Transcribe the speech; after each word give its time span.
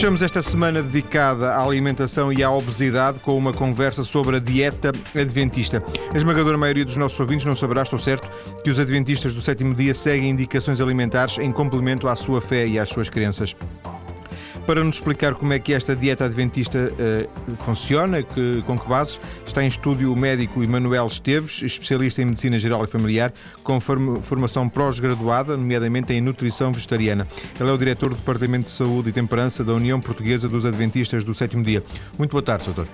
Fechamos 0.00 0.22
esta 0.22 0.40
semana 0.40 0.82
dedicada 0.82 1.50
à 1.50 1.62
alimentação 1.62 2.32
e 2.32 2.42
à 2.42 2.50
obesidade 2.50 3.20
com 3.20 3.36
uma 3.36 3.52
conversa 3.52 4.02
sobre 4.02 4.36
a 4.36 4.38
dieta 4.38 4.92
adventista. 5.14 5.84
A 6.10 6.16
esmagadora 6.16 6.56
maioria 6.56 6.86
dos 6.86 6.96
nossos 6.96 7.20
ouvintes 7.20 7.44
não 7.44 7.54
saberá, 7.54 7.82
estou 7.82 7.98
certo, 7.98 8.26
que 8.64 8.70
os 8.70 8.78
adventistas 8.78 9.34
do 9.34 9.42
sétimo 9.42 9.74
dia 9.74 9.92
seguem 9.92 10.30
indicações 10.30 10.80
alimentares 10.80 11.36
em 11.36 11.52
complemento 11.52 12.08
à 12.08 12.16
sua 12.16 12.40
fé 12.40 12.66
e 12.66 12.78
às 12.78 12.88
suas 12.88 13.10
crenças 13.10 13.54
para 14.66 14.82
nos 14.84 14.96
explicar 14.96 15.34
como 15.34 15.52
é 15.52 15.58
que 15.58 15.72
esta 15.72 15.94
dieta 15.96 16.24
adventista 16.24 16.92
uh, 16.92 17.56
funciona, 17.56 18.22
que, 18.22 18.62
com 18.66 18.78
que 18.78 18.88
bases, 18.88 19.20
está 19.46 19.62
em 19.64 19.68
estúdio 19.68 20.12
o 20.12 20.16
médico 20.16 20.62
Emanuel 20.62 21.06
Esteves, 21.06 21.62
especialista 21.62 22.22
em 22.22 22.26
medicina 22.26 22.58
geral 22.58 22.84
e 22.84 22.86
familiar, 22.86 23.32
com 23.62 23.80
formação 23.80 24.68
pós-graduada, 24.68 25.56
nomeadamente 25.56 26.12
em 26.12 26.20
nutrição 26.20 26.72
vegetariana. 26.72 27.26
Ele 27.58 27.68
é 27.68 27.72
o 27.72 27.78
diretor 27.78 28.10
do 28.10 28.16
Departamento 28.16 28.64
de 28.64 28.70
Saúde 28.70 29.10
e 29.10 29.12
Temperança 29.12 29.64
da 29.64 29.72
União 29.72 30.00
Portuguesa 30.00 30.48
dos 30.48 30.64
Adventistas 30.64 31.24
do 31.24 31.34
Sétimo 31.34 31.64
Dia. 31.64 31.82
Muito 32.18 32.30
boa 32.32 32.42
tarde, 32.42 32.64
doutor. 32.66 32.86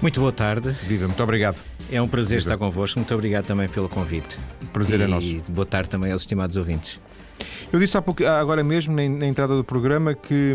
Muito 0.00 0.18
boa 0.18 0.32
tarde. 0.32 0.70
Viva, 0.70 1.06
muito 1.06 1.22
obrigado. 1.22 1.58
É 1.90 2.00
um 2.02 2.08
prazer 2.08 2.38
Viva. 2.38 2.52
estar 2.52 2.56
convosco. 2.56 2.98
Muito 2.98 3.14
obrigado 3.14 3.46
também 3.46 3.68
pelo 3.68 3.88
convite. 3.88 4.38
Prazer 4.72 5.00
é 5.00 5.04
e 5.04 5.04
é 5.04 5.06
nosso. 5.06 5.26
E 5.26 5.42
boa 5.50 5.66
tarde 5.66 5.88
também 5.88 6.10
aos 6.10 6.22
estimados 6.22 6.56
ouvintes. 6.56 6.98
Eu 7.72 7.78
disse 7.78 7.96
há 7.96 8.02
pouco, 8.02 8.24
agora 8.24 8.62
mesmo, 8.62 8.94
na, 8.94 9.08
na 9.08 9.26
entrada 9.26 9.56
do 9.56 9.64
programa, 9.64 10.14
que, 10.14 10.54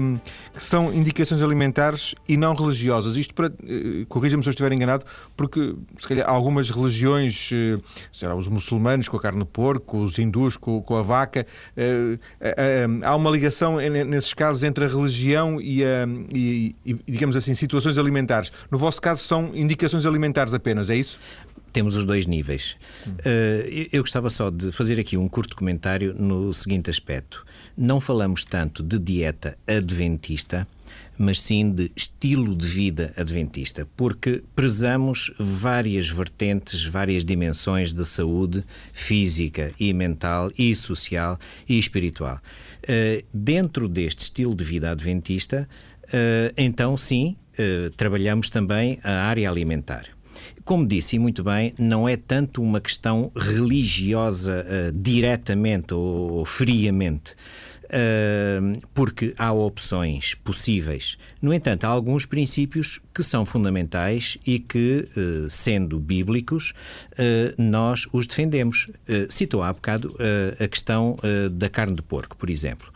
que, 0.54 0.64
são 0.64 0.94
indicações 0.94 1.42
alimentares 1.42 2.16
e 2.28 2.38
não 2.38 2.54
religiosas. 2.54 3.16
Isto 3.16 3.34
para, 3.34 3.48
eh, 3.48 4.06
corrija-me 4.08 4.44
se 4.44 4.50
eu 4.50 4.52
estiver 4.52 4.72
enganado, 4.72 5.06
porque 5.36 5.76
se 5.98 6.08
calhar 6.08 6.30
algumas 6.30 6.70
religiões, 6.70 7.50
eh, 7.54 7.78
será, 8.12 8.36
os 8.36 8.48
muçulmanos 8.48 9.08
com 9.08 9.18
a 9.18 9.22
carne 9.22 9.40
de 9.40 9.46
porco, 9.46 9.98
os 9.98 10.18
hindus 10.20 10.58
com, 10.58 10.82
com 10.82 10.96
a 10.96 11.02
vaca, 11.02 11.46
eh, 11.76 12.18
eh, 12.40 12.56
eh, 12.58 12.88
há 13.04 13.16
uma 13.16 13.30
ligação 13.30 13.78
nesses 13.78 14.34
casos 14.34 14.64
entre 14.64 14.86
a 14.86 14.88
religião 14.88 15.60
e, 15.62 15.84
a, 15.84 16.08
e, 16.34 16.76
e, 16.86 16.94
digamos 17.08 17.36
assim, 17.36 17.54
situações 17.54 17.98
alimentares. 17.98 18.52
No 18.70 18.78
vosso 18.78 19.02
caso 19.02 19.24
são 19.24 19.52
indicações 19.54 20.06
alimentares 20.06 20.54
apenas, 20.54 20.90
é 20.90 20.96
isso? 20.96 21.18
Temos 21.78 21.96
os 21.96 22.06
dois 22.06 22.26
níveis. 22.26 22.76
Uh, 23.08 23.88
eu 23.94 24.02
gostava 24.02 24.32
só 24.32 24.50
de 24.50 24.72
fazer 24.72 25.00
aqui 25.00 25.16
um 25.16 25.28
curto 25.28 25.56
comentário 25.56 26.12
no 26.12 26.52
seguinte 26.52 26.90
aspecto. 26.90 27.46
Não 27.78 28.02
falamos 28.02 28.44
tanto 28.44 28.82
de 28.82 28.98
dieta 28.98 29.56
adventista, 29.68 30.68
mas 31.20 31.40
sim 31.40 31.70
de 31.70 31.92
estilo 31.96 32.56
de 32.56 32.66
vida 32.66 33.14
adventista, 33.16 33.88
porque 33.96 34.42
prezamos 34.56 35.32
várias 35.38 36.10
vertentes, 36.10 36.84
várias 36.84 37.24
dimensões 37.24 37.94
da 37.94 38.06
saúde 38.06 38.66
física 38.92 39.72
e 39.80 39.94
mental 39.94 40.50
e 40.58 40.76
social 40.76 41.38
e 41.70 41.78
espiritual. 41.78 42.42
Uh, 42.86 43.24
dentro 43.32 43.88
deste 43.88 44.22
estilo 44.22 44.56
de 44.56 44.64
vida 44.64 44.90
adventista, 44.90 45.70
uh, 46.06 46.54
então 46.58 46.98
sim, 46.98 47.38
trabalhamos 47.96 48.52
também 48.52 49.00
a 49.04 49.26
área 49.26 49.50
alimentar. 49.50 50.17
Como 50.64 50.86
disse 50.86 51.18
muito 51.18 51.44
bem, 51.44 51.74
não 51.78 52.08
é 52.08 52.18
tanto 52.18 52.62
uma 52.62 52.82
questão 52.82 53.32
religiosa 53.36 54.66
uh, 54.66 54.92
diretamente 54.92 55.94
ou, 55.94 56.46
friamente. 56.46 57.36
Uh, 57.88 58.78
porque 58.94 59.34
há 59.38 59.54
opções 59.54 60.36
possíveis. 60.36 61.18
No 61.42 61.54
entanto, 61.54 61.86
há 61.86 61.88
alguns 61.88 62.26
princípios 62.26 63.00
que 63.14 63.24
são 63.24 63.46
fundamentais 63.46 64.38
e 64.46 64.60
que, 64.60 65.08
uh, 65.16 65.50
sendo 65.50 65.98
bíblicos, 65.98 66.74
uh, 67.14 67.62
nós 67.62 68.06
os 68.12 68.28
defendemos. 68.28 68.90
citou 69.30 69.64
há 69.64 69.72
bocado 69.72 70.14
a 70.60 70.68
questão 70.68 71.16
da 71.52 71.70
carne 71.70 71.96
de 71.96 72.02
porco, 72.02 72.36
por 72.36 72.50
exemplo. 72.50 72.92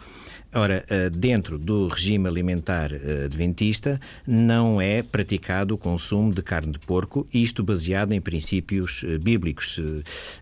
Ora, 0.54 0.84
eh, 0.90 1.10
dentro 1.10 1.58
do 1.58 1.88
regime 1.88 2.28
alimentar 2.28 2.92
eh, 2.92 3.24
adventista, 3.24 4.02
não 4.28 4.82
é 4.82 5.02
praticado 5.02 5.76
o 5.76 5.78
consumo 5.78 6.34
de 6.34 6.42
carne 6.42 6.74
de 6.74 6.80
porco, 6.80 7.26
isto 7.34 7.64
baseado 7.64 8.12
em 8.12 8.20
princípios 8.20 9.02
eh, 9.06 9.18
bíblicos. 9.18 9.80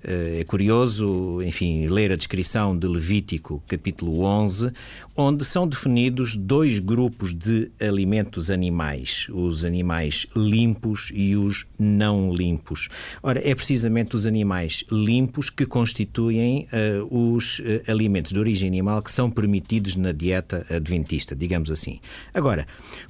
É 0.04 0.44
curioso, 0.46 1.42
enfim, 1.44 1.88
ler 1.88 2.12
a 2.12 2.16
descrição 2.16 2.78
de 2.78 2.88
Levítico, 2.88 3.62
capítulo 3.68 4.24
11, 4.24 4.72
onde 5.16 5.46
são 5.46 5.68
definidos 5.68 6.36
dois 6.36 6.80
grupos 6.80 7.34
de 7.34 7.72
alimentos 7.80 8.50
animais: 8.50 9.28
os 9.30 9.64
animais 9.64 10.26
limpos 10.36 11.12
e 11.14 11.36
os 11.36 11.68
não 11.78 12.34
limpos. 12.34 12.90
Ora, 13.22 13.42
é 13.48 13.54
precisamente 13.54 14.16
os 14.16 14.26
animais 14.26 14.84
limpos 14.92 15.50
que 15.50 15.66
constituem 15.66 16.68
os 17.10 17.62
alimentos 17.88 18.32
de 18.32 18.40
origem 18.40 18.68
animal 18.68 19.02
que 19.02 19.12
são 19.12 19.30
permitidos 19.30 19.96
na 20.00 20.12
dieta 20.12 20.66
adventista, 20.70 21.36
digamos 21.36 21.70
assim. 21.70 22.00
Agora, 22.34 22.66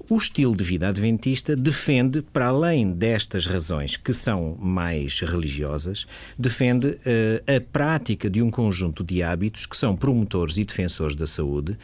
o 0.10 0.18
estilo 0.18 0.56
de 0.56 0.64
vida 0.64 0.88
adventista 0.88 1.56
defende, 1.56 2.22
para 2.22 2.48
além 2.48 2.92
destas 2.92 3.46
razões 3.46 3.96
que 3.96 4.14
são 4.14 4.58
mais 4.60 5.20
religiosas, 5.22 6.06
defende 6.38 6.88
uh, 6.88 6.98
a 7.48 7.62
prática 7.72 8.30
de 8.30 8.42
um 8.42 8.50
conjunto 8.50 9.04
de 9.04 9.22
hábitos 9.24 9.66
que 9.66 9.78
são 9.78 9.96
promotores 9.96 10.58
e 10.58 10.66
defensores 10.66 11.16
da 11.16 11.28
saúde 11.28 11.74
uh, 11.74 11.78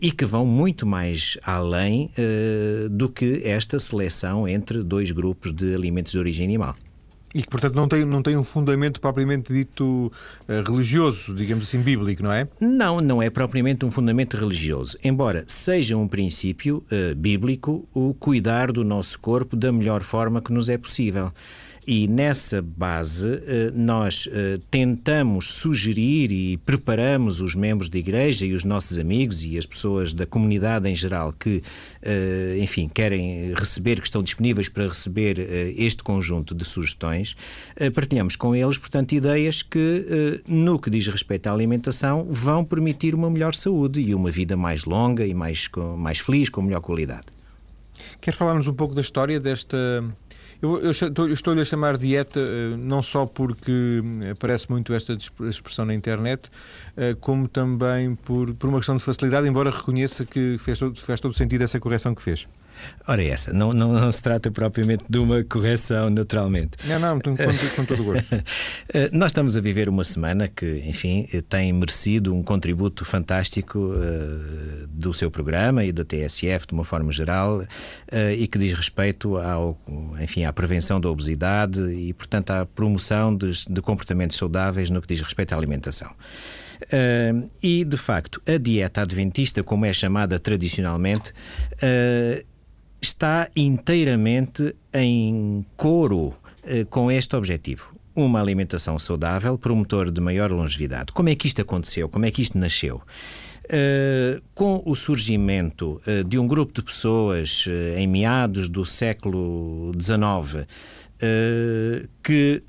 e 0.00 0.12
que 0.12 0.24
vão 0.24 0.44
muito 0.44 0.86
mais 0.86 1.38
além 1.42 2.10
uh, 2.18 2.88
do 2.88 3.08
que 3.08 3.42
esta 3.44 3.78
seleção 3.78 4.46
entre 4.46 4.82
dois 4.82 5.10
grupos 5.10 5.52
de 5.52 5.74
alimentos 5.74 6.12
de 6.12 6.18
origem 6.18 6.44
animal. 6.44 6.76
E 7.34 7.42
que, 7.42 7.48
portanto, 7.48 7.74
não 7.74 7.88
tem, 7.88 8.04
não 8.04 8.22
tem 8.22 8.36
um 8.36 8.44
fundamento 8.44 9.00
propriamente 9.00 9.52
dito 9.52 10.12
uh, 10.48 10.70
religioso, 10.70 11.34
digamos 11.34 11.64
assim, 11.64 11.80
bíblico, 11.80 12.22
não 12.22 12.32
é? 12.32 12.46
Não, 12.60 13.00
não 13.00 13.22
é 13.22 13.30
propriamente 13.30 13.84
um 13.84 13.90
fundamento 13.90 14.36
religioso. 14.36 14.98
Embora 15.02 15.44
seja 15.46 15.96
um 15.96 16.06
princípio 16.06 16.84
uh, 16.92 17.14
bíblico 17.14 17.88
o 17.94 18.14
cuidar 18.14 18.70
do 18.70 18.84
nosso 18.84 19.18
corpo 19.18 19.56
da 19.56 19.72
melhor 19.72 20.02
forma 20.02 20.42
que 20.42 20.52
nos 20.52 20.68
é 20.68 20.76
possível. 20.76 21.32
E 21.84 22.06
nessa 22.06 22.62
base, 22.62 23.28
eh, 23.28 23.72
nós 23.74 24.28
eh, 24.30 24.60
tentamos 24.70 25.52
sugerir 25.54 26.30
e 26.30 26.56
preparamos 26.58 27.40
os 27.40 27.56
membros 27.56 27.88
da 27.88 27.98
Igreja 27.98 28.46
e 28.46 28.52
os 28.52 28.62
nossos 28.62 29.00
amigos 29.00 29.42
e 29.42 29.58
as 29.58 29.66
pessoas 29.66 30.12
da 30.12 30.24
comunidade 30.24 30.88
em 30.88 30.94
geral 30.94 31.32
que, 31.32 31.60
eh, 32.00 32.56
enfim, 32.60 32.88
querem 32.88 33.52
receber, 33.54 34.00
que 34.00 34.06
estão 34.06 34.22
disponíveis 34.22 34.68
para 34.68 34.86
receber 34.86 35.40
este 35.76 36.04
conjunto 36.04 36.54
de 36.54 36.64
sugestões, 36.64 37.34
partilhamos 37.94 38.36
com 38.36 38.54
eles, 38.54 38.78
portanto, 38.78 39.12
ideias 39.12 39.62
que, 39.62 40.42
no 40.46 40.78
que 40.78 40.88
diz 40.88 41.08
respeito 41.08 41.48
à 41.48 41.52
alimentação, 41.52 42.26
vão 42.30 42.64
permitir 42.64 43.14
uma 43.14 43.28
melhor 43.28 43.54
saúde 43.54 44.00
e 44.00 44.14
uma 44.14 44.30
vida 44.30 44.56
mais 44.56 44.84
longa 44.84 45.26
e 45.26 45.34
mais, 45.34 45.68
mais 45.98 46.20
feliz, 46.20 46.48
com 46.48 46.62
melhor 46.62 46.80
qualidade. 46.80 47.26
Quer 48.20 48.34
falar-nos 48.34 48.68
um 48.68 48.74
pouco 48.74 48.94
da 48.94 49.00
história 49.00 49.40
desta 49.40 50.04
eu, 50.62 50.80
eu 50.80 51.32
estou-lhe 51.34 51.60
a 51.60 51.64
chamar 51.64 51.98
dieta 51.98 52.38
eh, 52.38 52.76
não 52.78 53.02
só 53.02 53.26
porque 53.26 54.00
aparece 54.30 54.70
muito 54.70 54.94
esta 54.94 55.12
expressão 55.12 55.84
na 55.84 55.92
internet, 55.92 56.48
eh, 56.96 57.16
como 57.20 57.48
também 57.48 58.14
por, 58.14 58.54
por 58.54 58.68
uma 58.68 58.78
questão 58.78 58.96
de 58.96 59.02
facilidade, 59.02 59.48
embora 59.48 59.70
reconheça 59.70 60.24
que 60.24 60.56
fez 60.58 60.78
todo, 60.78 60.98
fez 61.00 61.20
todo 61.20 61.34
sentido 61.34 61.62
essa 61.62 61.80
correção 61.80 62.14
que 62.14 62.22
fez. 62.22 62.46
Ora, 63.06 63.22
essa, 63.24 63.52
não, 63.52 63.72
não, 63.72 63.92
não, 63.92 64.12
se 64.12 64.22
trata 64.22 64.50
propriamente 64.50 65.04
de 65.08 65.18
uma 65.18 65.42
correção, 65.44 66.08
naturalmente. 66.08 66.78
Não, 66.86 66.98
não, 66.98 67.20
com, 67.20 67.34
com 67.36 67.84
todo 67.84 68.02
o 68.02 68.04
gosto. 68.04 68.28
Eh, 68.94 69.08
nós 69.12 69.30
estamos 69.30 69.56
a 69.56 69.60
viver 69.60 69.88
uma 69.88 70.04
semana 70.04 70.48
que, 70.48 70.82
enfim, 70.86 71.26
tem 71.48 71.72
merecido 71.72 72.34
um 72.34 72.42
contributo 72.42 73.04
fantástico 73.04 73.78
uh, 73.78 74.86
do 74.88 75.14
seu 75.14 75.30
programa 75.30 75.84
e 75.84 75.92
da 75.92 76.04
TSF, 76.04 76.66
de 76.66 76.74
uma 76.74 76.84
forma 76.84 77.12
geral, 77.12 77.60
uh, 77.60 77.66
e 78.36 78.46
que 78.46 78.58
diz 78.58 78.74
respeito 78.74 79.36
ao, 79.38 79.78
enfim, 80.20 80.44
à 80.44 80.52
prevenção 80.52 81.00
da 81.00 81.08
obesidade 81.08 81.80
e, 81.92 82.12
portanto, 82.12 82.50
à 82.50 82.66
promoção 82.66 83.34
de, 83.34 83.50
de 83.68 83.80
comportamentos 83.80 84.36
saudáveis 84.36 84.90
no 84.90 85.00
que 85.00 85.08
diz 85.08 85.20
respeito 85.20 85.54
à 85.54 85.56
alimentação. 85.56 86.10
Uh, 86.82 87.48
e, 87.62 87.84
de 87.84 87.96
facto, 87.96 88.42
a 88.46 88.58
dieta 88.58 89.02
adventista, 89.02 89.62
como 89.62 89.86
é 89.86 89.92
chamada 89.92 90.38
tradicionalmente, 90.38 91.30
uh, 91.30 92.44
está 93.02 93.48
inteiramente 93.56 94.74
em 94.94 95.66
coro 95.76 96.34
eh, 96.64 96.86
com 96.88 97.10
este 97.10 97.34
objetivo. 97.34 97.94
Uma 98.14 98.40
alimentação 98.40 98.98
saudável, 98.98 99.58
promotor 99.58 100.10
de 100.10 100.20
maior 100.20 100.52
longevidade. 100.52 101.12
Como 101.12 101.28
é 101.28 101.34
que 101.34 101.46
isto 101.46 101.60
aconteceu? 101.60 102.08
Como 102.08 102.24
é 102.24 102.30
que 102.30 102.40
isto 102.40 102.56
nasceu? 102.56 103.02
Uh, 103.64 104.42
com 104.54 104.82
o 104.84 104.94
surgimento 104.94 106.00
uh, 106.06 106.24
de 106.24 106.38
um 106.38 106.46
grupo 106.46 106.72
de 106.74 106.82
pessoas 106.82 107.64
uh, 107.66 107.98
em 107.98 108.06
meados 108.06 108.68
do 108.68 108.84
século 108.84 109.92
XIX 109.98 110.66
que 112.20 112.64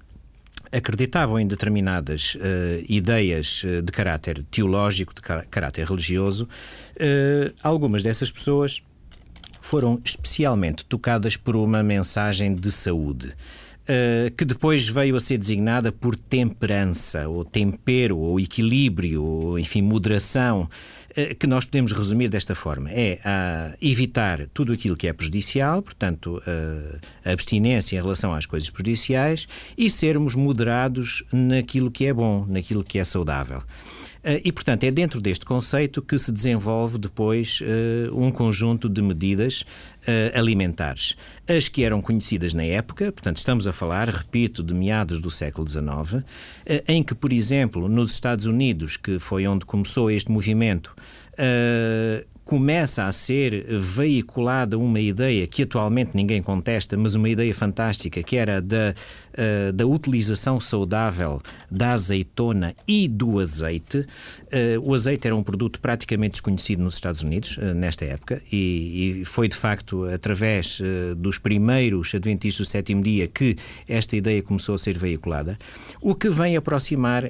acreditavam 0.72 1.40
em 1.40 1.48
determinadas 1.48 2.38
ideias 2.88 3.64
de 3.84 3.92
caráter 3.92 4.44
teológico, 4.44 5.12
de 5.12 5.22
caráter 5.50 5.88
religioso, 5.88 6.48
algumas 7.64 8.04
dessas 8.04 8.32
pessoas 8.32 8.84
foram 9.64 9.98
especialmente 10.04 10.84
tocadas 10.84 11.38
por 11.38 11.56
uma 11.56 11.82
mensagem 11.82 12.54
de 12.54 12.70
saúde. 12.70 13.30
Uh, 13.84 14.32
que 14.38 14.46
depois 14.46 14.88
veio 14.88 15.16
a 15.16 15.20
ser 15.20 15.38
designada 15.38 15.92
por 15.92 16.18
temperança, 16.18 17.28
ou 17.28 17.44
tempero, 17.44 18.18
ou 18.18 18.40
equilíbrio, 18.40 19.24
ou 19.24 19.60
enfim, 19.60 19.82
moderação. 19.82 20.70
que 21.40 21.46
nós 21.46 21.66
podemos 21.66 21.92
resumir 21.92 22.28
desta 22.30 22.56
forma: 22.56 22.90
é 22.92 23.20
a 23.24 23.74
evitar 23.82 24.48
tudo 24.54 24.74
aquilo 24.74 24.96
que 24.96 25.08
é 25.08 25.14
prejudicial, 25.14 25.82
portanto, 25.82 26.42
a 27.26 27.32
abstinência 27.32 27.98
em 27.98 28.02
relação 28.02 28.34
às 28.34 28.46
coisas 28.46 28.70
prejudiciais 28.70 29.48
e 29.78 29.90
sermos 29.90 30.34
moderados 30.34 31.24
naquilo 31.32 31.92
que 31.92 32.06
é 32.06 32.14
bom, 32.14 32.46
naquilo 32.48 32.84
que 32.84 33.00
é 33.00 33.04
saudável. 33.04 33.62
Eh, 34.24 34.42
e, 34.46 34.52
portanto, 34.52 34.84
é 34.86 34.92
dentro 34.92 35.20
deste 35.20 35.46
conceito 35.46 36.02
que 36.02 36.18
se 36.18 36.32
desenvolve 36.32 36.98
depois 36.98 37.60
uh, 37.62 38.18
um 38.18 38.32
conjunto 38.32 38.88
de 38.88 39.02
medidas 39.02 39.62
uh, 39.62 40.38
alimentares. 40.38 41.16
As 41.48 41.68
que 41.68 41.84
eram 41.84 42.02
conhecidas 42.02 42.54
na 42.54 42.64
época, 42.64 43.12
portanto, 43.12 43.38
estamos 43.38 43.68
a 43.68 43.74
falar, 43.74 44.08
repito, 44.08 44.64
de 44.64 44.74
meados 44.74 45.20
do 45.20 45.30
século 45.30 45.68
XIX, 45.68 45.84
uh, 45.84 46.24
em 46.88 47.04
que, 47.04 47.14
por 47.14 47.34
exemplo, 47.34 47.90
nos 47.90 48.12
Estados 48.14 48.46
Unidos, 48.46 48.96
que 48.96 49.20
foi 49.20 49.46
onde 49.46 49.66
começou 49.66 50.10
este 50.10 50.32
movimento, 50.32 50.96
começa 52.46 53.06
a 53.06 53.12
ser 53.12 53.66
veiculada 53.68 54.78
uma 54.78 55.00
ideia 55.00 55.48
que 55.48 55.64
atualmente 55.64 56.12
ninguém 56.14 56.44
contesta, 56.44 56.96
mas 56.98 57.16
uma 57.16 57.28
ideia 57.28 57.54
fantástica, 57.56 58.22
que 58.22 58.36
era 58.36 58.62
da, 58.62 58.94
uh, 59.34 59.74
da 59.74 59.86
utilização 59.86 60.60
saudável 60.60 61.42
da 61.70 61.92
azeitona 61.92 62.76
e 62.88 63.08
do 63.08 63.40
azeite. 63.40 64.00
Uh, 64.00 64.80
o 64.82 64.94
azeite 64.94 65.28
era 65.28 65.36
um 65.36 65.44
produto 65.44 65.80
praticamente 65.80 66.34
desconhecido 66.34 66.84
nos 66.84 66.96
Estados 66.96 67.24
Unidos 67.24 67.58
uh, 67.58 67.74
nesta 67.74 68.06
época 68.06 68.42
e, 68.52 69.22
e, 69.22 69.26
foi 69.26 69.48
de 69.48 69.56
facto 69.56 70.06
através 70.06 70.82
dos 71.18 71.38
primeiros 71.38 72.14
adventistas 72.14 72.68
do 72.68 72.70
sétimo 72.70 73.02
dia 73.02 73.28
que 73.28 73.56
esta 73.88 74.16
ideia 74.16 74.42
começou 74.42 74.76
a 74.76 74.78
ser 74.78 74.98
veiculada, 74.98 75.58
o 76.02 76.14
que 76.14 76.30
vem 76.30 76.56
aproximar, 76.56 77.24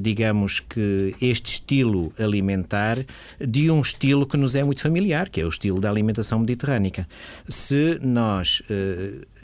digamos 0.00 0.60
que, 0.60 1.14
este 1.20 1.52
estilo 1.52 2.12
alimentar 2.18 3.04
de 3.40 3.70
um 3.70 3.80
estilo 3.80 4.26
que 4.26 4.36
nos 4.36 4.56
é 4.56 4.62
muito 4.62 4.80
familiar, 4.80 5.28
que 5.28 5.40
é 5.40 5.44
o 5.44 5.48
estilo 5.48 5.80
da 5.80 5.90
alimentação 5.90 6.38
mediterrânica. 6.38 7.06
Se 7.48 7.98
nós 8.02 8.62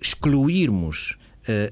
excluirmos 0.00 1.19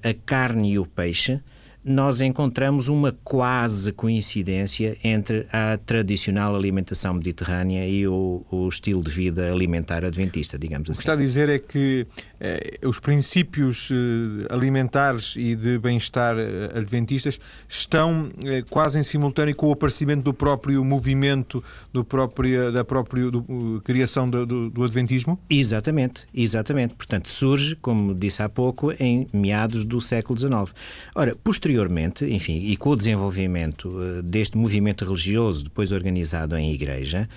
a 0.03 0.15
carne 0.25 0.73
e 0.73 0.79
o 0.79 0.87
peixe, 0.87 1.41
nós 1.87 2.21
encontramos 2.21 2.89
uma 2.89 3.17
quase 3.23 3.93
coincidência 3.93 4.97
entre 5.05 5.47
a 5.53 5.79
tradicional 5.79 6.57
alimentação 6.57 7.15
mediterrânea 7.15 7.87
e 7.89 8.09
o, 8.09 8.45
o 8.51 8.69
estilo 8.69 9.01
de 9.05 9.11
vida 9.11 9.53
alimentar 9.53 10.05
adventista, 10.05 10.59
digamos 10.59 10.91
assim. 10.91 11.01
O 11.01 11.05
que 11.05 11.11
assim. 11.13 11.23
está 11.23 11.23
a 11.23 11.45
dizer 11.45 11.49
é 11.49 11.61
que 11.61 12.05
eh, 12.36 12.36
os 12.85 13.01
princípios 13.01 13.89
eh, 13.91 14.55
alimentares 14.55 15.35
e 15.37 15.57
de 15.57 15.79
bem-estar 15.79 16.37
eh, 16.39 16.79
adventistas 16.79 17.41
estão 17.67 18.29
eh, 18.45 18.63
quase 18.69 18.99
em 18.99 19.03
simultâneo 19.03 19.55
com 19.55 19.69
o 19.69 19.73
aparecimento 19.73 20.23
do 20.23 20.35
próprio 20.35 20.85
movimento, 20.85 21.65
do 21.93 22.05
próprio, 22.05 22.71
da 22.71 22.85
própria 22.85 23.31
do, 23.31 23.81
criação 23.85 24.29
do, 24.29 24.45
do, 24.45 24.71
do 24.71 24.85
adventismo? 24.85 25.39
Exatamente, 25.49 26.27
exatamente. 26.35 26.95
Portanto, 26.95 27.29
surge, 27.29 27.75
como 27.77 28.15
disse 28.15 28.43
há 28.43 28.49
pouco, 28.49 28.93
em 29.01 29.27
meados 29.33 29.85
do 29.85 30.01
século 30.01 30.39
XIX. 30.39 30.75
Ora, 31.15 31.35
posteriormente, 31.43 32.27
enfim, 32.27 32.67
e 32.67 32.77
com 32.77 32.91
o 32.91 32.97
desenvolvimento 32.97 33.99
deste 34.23 34.59
movimento 34.59 35.05
religioso, 35.05 35.65
depois 35.65 35.91
organizado 35.91 36.57
em 36.57 36.73
igreja, 36.73 37.29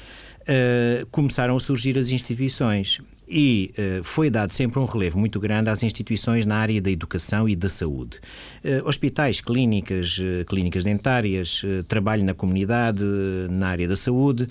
começaram 1.12 1.56
a 1.56 1.60
surgir 1.60 1.98
as 1.98 2.10
instituições 2.10 3.00
e 3.30 3.72
uh, 3.78 4.04
foi 4.04 4.30
dado 4.30 4.52
sempre 4.54 4.80
um 4.80 4.86
relevo 4.86 5.20
muito 5.20 5.40
grande 5.40 5.70
às 5.70 5.84
instituições 5.84 6.46
na 6.46 6.58
área 6.58 6.82
da 6.82 6.90
educação 6.90 7.48
e 7.48 7.56
da 7.56 7.70
saúde. 7.70 8.20
Uh, 8.64 8.88
hospitais, 8.88 9.40
clínicas, 9.40 10.18
uh, 10.18 10.44
clínicas 10.46 10.84
dentárias, 10.84 11.62
trabalho 11.88 12.24
na 12.24 12.34
comunidade, 12.34 13.04
na 13.50 13.68
área 13.68 13.88
da 13.88 13.96
saúde, 13.96 14.48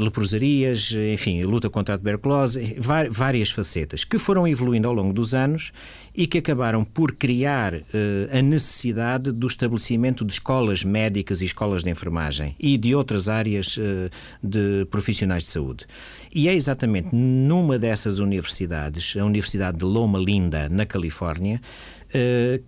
leprosarias, 0.00 0.92
enfim, 1.12 1.42
luta 1.42 1.68
contra 1.68 1.96
a 1.96 1.98
tuberculose, 1.98 2.76
várias 3.10 3.50
facetas 3.50 4.04
que 4.04 4.18
foram 4.18 4.46
evoluindo 4.46 4.88
ao 4.88 4.94
longo 4.94 5.12
dos 5.12 5.34
anos 5.34 5.72
e 6.14 6.26
que 6.26 6.38
acabaram 6.38 6.84
por 6.84 7.12
criar 7.12 7.74
a 8.32 8.40
necessidade 8.40 9.32
do 9.32 9.46
estabelecimento 9.46 10.24
de 10.24 10.32
escolas 10.32 10.84
médicas 10.84 11.40
e 11.42 11.44
escolas 11.44 11.82
de 11.82 11.90
enfermagem 11.90 12.54
e 12.58 12.78
de 12.78 12.94
outras 12.94 13.28
áreas 13.28 13.78
de 14.42 14.86
profissionais 14.90 15.42
de 15.42 15.48
saúde. 15.50 15.86
E 16.32 16.48
é 16.48 16.54
exatamente 16.54 17.08
numa 17.12 17.64
uma 17.64 17.78
dessas 17.78 18.18
universidades, 18.18 19.16
a 19.16 19.24
Universidade 19.24 19.78
de 19.78 19.84
Loma 19.84 20.18
Linda, 20.18 20.68
na 20.68 20.84
Califórnia, 20.84 21.60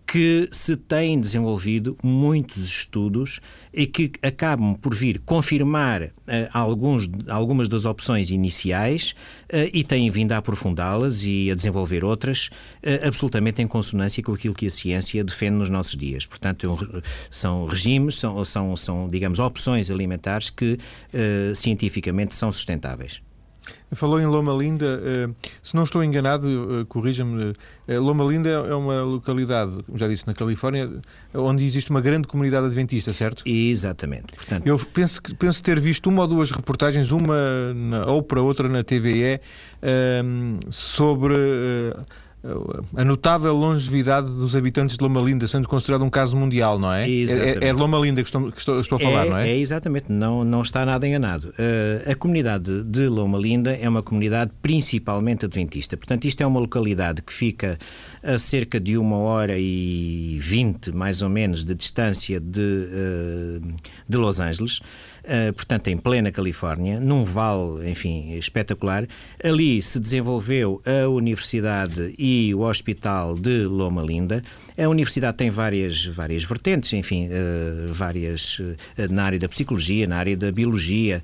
que 0.07 0.49
se 0.51 0.77
têm 0.77 1.21
desenvolvido 1.21 1.97
muitos 2.03 2.65
estudos 2.67 3.41
e 3.73 3.87
que 3.87 4.11
acabam 4.23 4.75
por 4.75 4.95
vir 4.95 5.21
confirmar 5.21 6.11
eh, 6.27 6.49
alguns, 6.53 7.09
algumas 7.29 7.69
das 7.69 7.85
opções 7.85 8.31
iniciais 8.31 9.15
eh, 9.49 9.71
e 9.73 9.85
têm 9.85 10.11
vindo 10.11 10.33
a 10.33 10.39
aprofundá-las 10.39 11.25
e 11.25 11.51
a 11.51 11.55
desenvolver 11.55 12.05
outras 12.05 12.51
absolutamente 13.05 13.63
em 13.63 13.67
consonância 13.67 14.23
com 14.23 14.33
aquilo 14.33 14.55
que 14.55 14.67
a 14.67 14.71
ciência 14.71 15.23
defende 15.23 15.57
nos 15.57 15.71
nossos 15.71 15.97
dias. 15.97 16.27
Portanto, 16.27 16.79
é 16.95 17.03
são 17.31 17.67
regimes, 17.67 18.17
são, 18.17 18.45
são, 18.45 18.77
são 18.77 19.09
digamos, 19.09 19.39
opções 19.39 19.91
alimentares 19.91 20.51
que 20.51 20.79
cientificamente 21.55 22.35
são 22.35 22.51
sustentáveis. 22.51 23.26
Falou 23.95 24.21
em 24.21 24.27
Loma 24.27 24.53
Linda, 24.53 25.01
eh, 25.05 25.29
se 25.63 25.77
não 25.77 25.85
estou 25.85 26.03
enganado, 26.03 26.49
eh, 26.49 26.85
corrija-me, 26.89 27.53
eh, 27.87 27.99
Loma 27.99 28.25
Linda 28.25 28.49
é 28.49 28.75
uma 28.75 29.03
localidade, 29.03 29.81
como 29.85 29.97
já 29.97 30.09
disse, 30.09 30.27
na 30.27 30.35
Califórnia, 30.35 30.91
onde 31.33 31.65
existe 31.65 31.91
uma 31.91 32.01
grande 32.01 32.27
comunidade 32.27 32.67
adventista, 32.67 33.13
certo? 33.13 33.45
Exatamente. 33.47 34.35
Portanto... 34.35 34.67
Eu 34.67 34.77
penso, 34.79 35.21
penso 35.39 35.63
ter 35.63 35.79
visto 35.79 36.09
uma 36.09 36.23
ou 36.23 36.29
duas 36.29 36.51
reportagens, 36.51 37.13
uma 37.13 37.73
na, 37.75 38.07
ou 38.11 38.25
para 38.25 38.41
outra 38.41 38.69
na 38.69 38.83
TVE, 38.83 39.41
sobre 40.69 41.35
a 42.97 43.05
notável 43.05 43.55
longevidade 43.55 44.31
dos 44.31 44.55
habitantes 44.55 44.97
de 44.97 45.03
Loma 45.03 45.21
Linda, 45.21 45.47
sendo 45.49 45.67
considerado 45.69 46.03
um 46.03 46.11
caso 46.11 46.37
mundial, 46.37 46.79
não 46.79 46.93
é? 46.93 47.09
Exatamente. 47.09 47.65
É, 47.65 47.69
é 47.69 47.73
de 47.73 47.79
Loma 47.79 47.99
Linda 47.99 48.23
que 48.23 48.29
estou, 48.29 48.53
que 48.53 48.59
estou, 48.59 48.81
estou 48.81 48.97
a 48.97 48.99
falar, 49.01 49.27
é, 49.27 49.31
não 49.31 49.37
é? 49.39 49.49
É, 49.49 49.59
exatamente, 49.59 50.11
não, 50.11 50.45
não 50.45 50.63
está 50.63 50.85
nada 50.85 51.07
enganado. 51.07 51.49
Uh, 51.51 52.11
a 52.11 52.15
comunidade 52.15 52.85
de 52.85 53.09
Loma 53.09 53.39
Linda 53.39 53.73
é 53.73 53.89
uma 53.89 54.03
comunidade 54.03 54.53
principalmente 54.63 55.45
adventista. 55.45 55.97
Portanto, 55.97 56.25
isto 56.25 56.41
é 56.43 56.47
uma 56.47 56.61
localidade 56.61 57.23
que 57.23 57.33
fica 57.33 57.79
a 58.23 58.39
cerca 58.39 58.79
de 58.79 58.97
uma 58.97 59.17
hora 59.17 59.59
e 59.59 60.39
vinte, 60.41 60.93
mais 60.93 61.23
ou 61.23 61.29
menos, 61.29 61.65
de 61.65 61.75
distância 61.75 62.41
de, 62.41 62.61
uh, 62.61 63.75
de 64.09 64.17
Los 64.17 64.41
Angeles. 64.41 64.81
Uh, 65.27 65.53
portanto, 65.53 65.89
em 65.89 65.97
plena 65.97 66.31
Califórnia, 66.31 67.01
num 67.01 67.25
vale, 67.25 67.91
enfim, 67.91 68.33
espetacular. 68.35 69.09
Ali 69.43 69.83
se 69.83 69.99
desenvolveu 69.99 70.81
a 70.87 71.09
universidade 71.09 72.15
e 72.17 72.55
o 72.55 72.61
hospital 72.61 73.37
de 73.37 73.65
Loma 73.65 74.03
Linda. 74.03 74.41
A 74.79 74.89
universidade 74.89 75.37
tem 75.37 75.51
várias, 75.51 76.07
várias 76.07 76.45
vertentes, 76.45 76.93
enfim, 76.93 77.27
uh, 77.27 77.93
várias 77.93 78.61
uh, 78.61 78.77
na 79.11 79.25
área 79.25 79.39
da 79.39 79.49
psicologia, 79.49 80.07
na 80.07 80.17
área 80.17 80.37
da 80.37 80.53
biologia, 80.53 81.21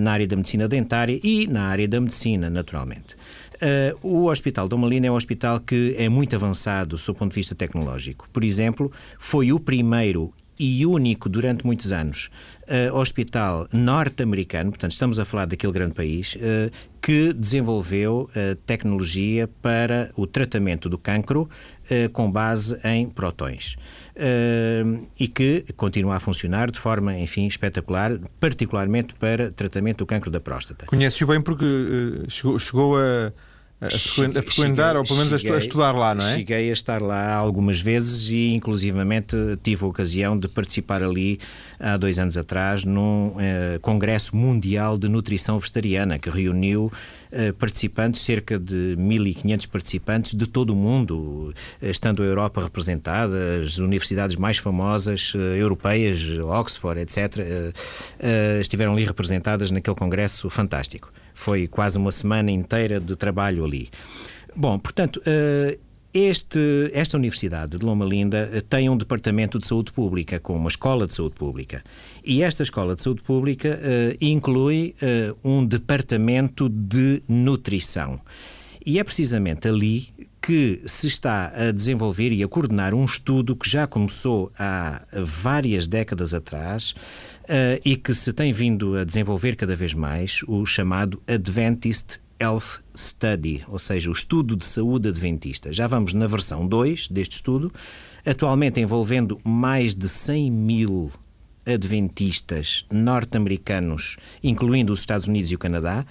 na 0.00 0.12
área 0.12 0.26
da 0.26 0.36
medicina 0.36 0.68
dentária 0.68 1.18
e 1.22 1.46
na 1.46 1.64
área 1.64 1.88
da 1.88 2.00
medicina, 2.00 2.48
naturalmente. 2.48 3.16
Uh, 3.54 4.06
o 4.06 4.24
Hospital 4.26 4.68
Dom 4.68 4.78
Malina 4.78 5.06
é 5.06 5.10
um 5.10 5.14
hospital 5.14 5.60
que 5.60 5.94
é 5.96 6.08
muito 6.08 6.34
avançado 6.36 6.98
sob 6.98 7.16
o 7.16 7.18
ponto 7.18 7.30
de 7.30 7.36
vista 7.36 7.54
tecnológico. 7.54 8.28
Por 8.32 8.44
exemplo, 8.44 8.92
foi 9.18 9.52
o 9.52 9.60
primeiro 9.60 10.32
e 10.58 10.86
único 10.86 11.28
durante 11.28 11.64
muitos 11.64 11.92
anos 11.92 12.30
uh, 12.68 12.96
hospital 12.96 13.66
norte-americano, 13.72 14.70
portanto, 14.70 14.92
estamos 14.92 15.18
a 15.18 15.24
falar 15.24 15.46
daquele 15.46 15.72
grande 15.72 15.94
país, 15.94 16.34
uh, 16.36 16.70
que 17.00 17.32
desenvolveu 17.32 18.30
uh, 18.30 18.54
tecnologia 18.66 19.48
para 19.60 20.10
o 20.16 20.26
tratamento 20.26 20.88
do 20.88 20.98
cancro 20.98 21.48
com 22.14 22.30
base 22.30 22.78
em 22.82 23.10
protões. 23.10 23.76
e 25.20 25.28
que 25.28 25.66
continua 25.76 26.16
a 26.16 26.20
funcionar 26.20 26.70
de 26.70 26.78
forma, 26.78 27.14
enfim, 27.18 27.46
espetacular, 27.46 28.18
particularmente 28.40 29.14
para 29.16 29.50
tratamento 29.50 29.98
do 29.98 30.06
cancro 30.06 30.30
da 30.30 30.40
próstata. 30.40 30.86
Conhece-o 30.86 31.26
bem 31.26 31.42
porque 31.42 31.66
chegou, 32.28 32.58
chegou 32.58 32.96
a 32.96 33.30
a, 33.80 33.88
cheguei, 33.88 34.40
frequentar, 34.42 34.96
ou 34.96 35.04
pelo 35.04 35.18
menos 35.18 35.40
cheguei, 35.40 35.56
a 35.56 35.58
estudar 35.58 35.92
lá, 35.92 36.14
não 36.14 36.24
é? 36.24 36.34
Cheguei 36.36 36.70
a 36.70 36.72
estar 36.72 37.02
lá 37.02 37.34
algumas 37.34 37.80
vezes 37.80 38.30
e, 38.30 38.54
inclusivamente, 38.54 39.36
tive 39.62 39.84
a 39.84 39.88
ocasião 39.88 40.38
de 40.38 40.48
participar 40.48 41.02
ali 41.02 41.38
há 41.78 41.96
dois 41.96 42.18
anos 42.18 42.36
atrás 42.36 42.84
num 42.84 43.34
eh, 43.38 43.78
Congresso 43.82 44.36
Mundial 44.36 44.96
de 44.96 45.08
Nutrição 45.08 45.58
Vegetariana 45.58 46.18
que 46.18 46.30
reuniu 46.30 46.90
eh, 47.36 47.50
participantes, 47.50 48.20
cerca 48.20 48.60
de 48.60 48.94
1.500 48.96 49.68
participantes 49.68 50.34
de 50.34 50.46
todo 50.46 50.70
o 50.70 50.76
mundo, 50.76 51.52
eh, 51.82 51.90
estando 51.90 52.22
a 52.22 52.26
Europa 52.26 52.62
representada, 52.62 53.36
as 53.60 53.78
universidades 53.78 54.36
mais 54.36 54.58
famosas 54.58 55.32
eh, 55.34 55.60
europeias, 55.60 56.20
Oxford, 56.38 57.00
etc., 57.00 57.74
estiveram 58.60 58.92
ali 58.92 59.04
representadas 59.04 59.72
naquele 59.72 59.96
congresso 59.96 60.48
fantástico. 60.48 61.12
Foi 61.34 61.66
quase 61.66 61.98
uma 61.98 62.12
semana 62.12 62.50
inteira 62.50 62.98
de 62.98 63.16
trabalho 63.16 63.64
ali. 63.64 63.90
Bom, 64.56 64.78
portanto, 64.78 65.20
Este, 66.16 66.92
esta 66.92 67.16
Universidade 67.16 67.76
de 67.76 67.84
Loma 67.84 68.04
Linda 68.04 68.48
eh, 68.52 68.60
tem 68.60 68.88
um 68.88 68.96
departamento 68.96 69.58
de 69.58 69.66
saúde 69.66 69.92
pública, 69.92 70.38
com 70.38 70.54
uma 70.54 70.68
escola 70.68 71.08
de 71.08 71.14
saúde 71.14 71.34
pública. 71.34 71.82
E 72.24 72.40
esta 72.40 72.62
escola 72.62 72.94
de 72.94 73.02
saúde 73.02 73.20
pública 73.20 73.80
uh, 73.82 74.16
inclui 74.20 74.94
um 75.42 75.66
departamento 75.66 76.68
de 76.68 77.20
nutrição. 77.28 78.20
E 78.86 79.00
é 79.00 79.02
precisamente 79.02 79.66
ali 79.66 80.08
que 80.40 80.80
se 80.84 81.08
está 81.08 81.50
a 81.52 81.72
desenvolver 81.72 82.30
e 82.30 82.44
a 82.44 82.48
coordenar 82.48 82.94
um 82.94 83.04
estudo 83.04 83.56
que 83.56 83.68
já 83.68 83.86
começou 83.86 84.52
há 84.56 85.02
várias 85.12 85.88
décadas 85.88 86.32
atrás 86.32 86.94
e 87.84 87.96
que 87.96 88.14
se 88.14 88.32
tem 88.32 88.52
vindo 88.52 88.96
a 88.96 89.04
desenvolver 89.04 89.56
cada 89.56 89.76
vez 89.76 89.94
mais, 89.94 90.42
o 90.46 90.64
chamado 90.64 91.22
Adventist 91.26 92.20
Health 92.40 92.82
Study, 92.96 93.64
ou 93.68 93.78
seja, 93.78 94.10
o 94.10 94.12
estudo 94.12 94.56
de 94.56 94.64
saúde 94.64 95.08
adventista. 95.08 95.72
Já 95.72 95.86
vamos 95.86 96.12
na 96.14 96.26
versão 96.26 96.66
2 96.66 97.08
deste 97.08 97.36
estudo, 97.36 97.72
atualmente 98.24 98.80
envolvendo 98.80 99.40
mais 99.44 99.94
de 99.94 100.08
100 100.08 100.50
mil 100.50 101.10
adventistas 101.66 102.84
norte-americanos, 102.90 104.16
incluindo 104.42 104.92
os 104.92 105.00
Estados 105.00 105.28
Unidos 105.28 105.50
e 105.50 105.54
o 105.54 105.58
Canadá, 105.58 106.04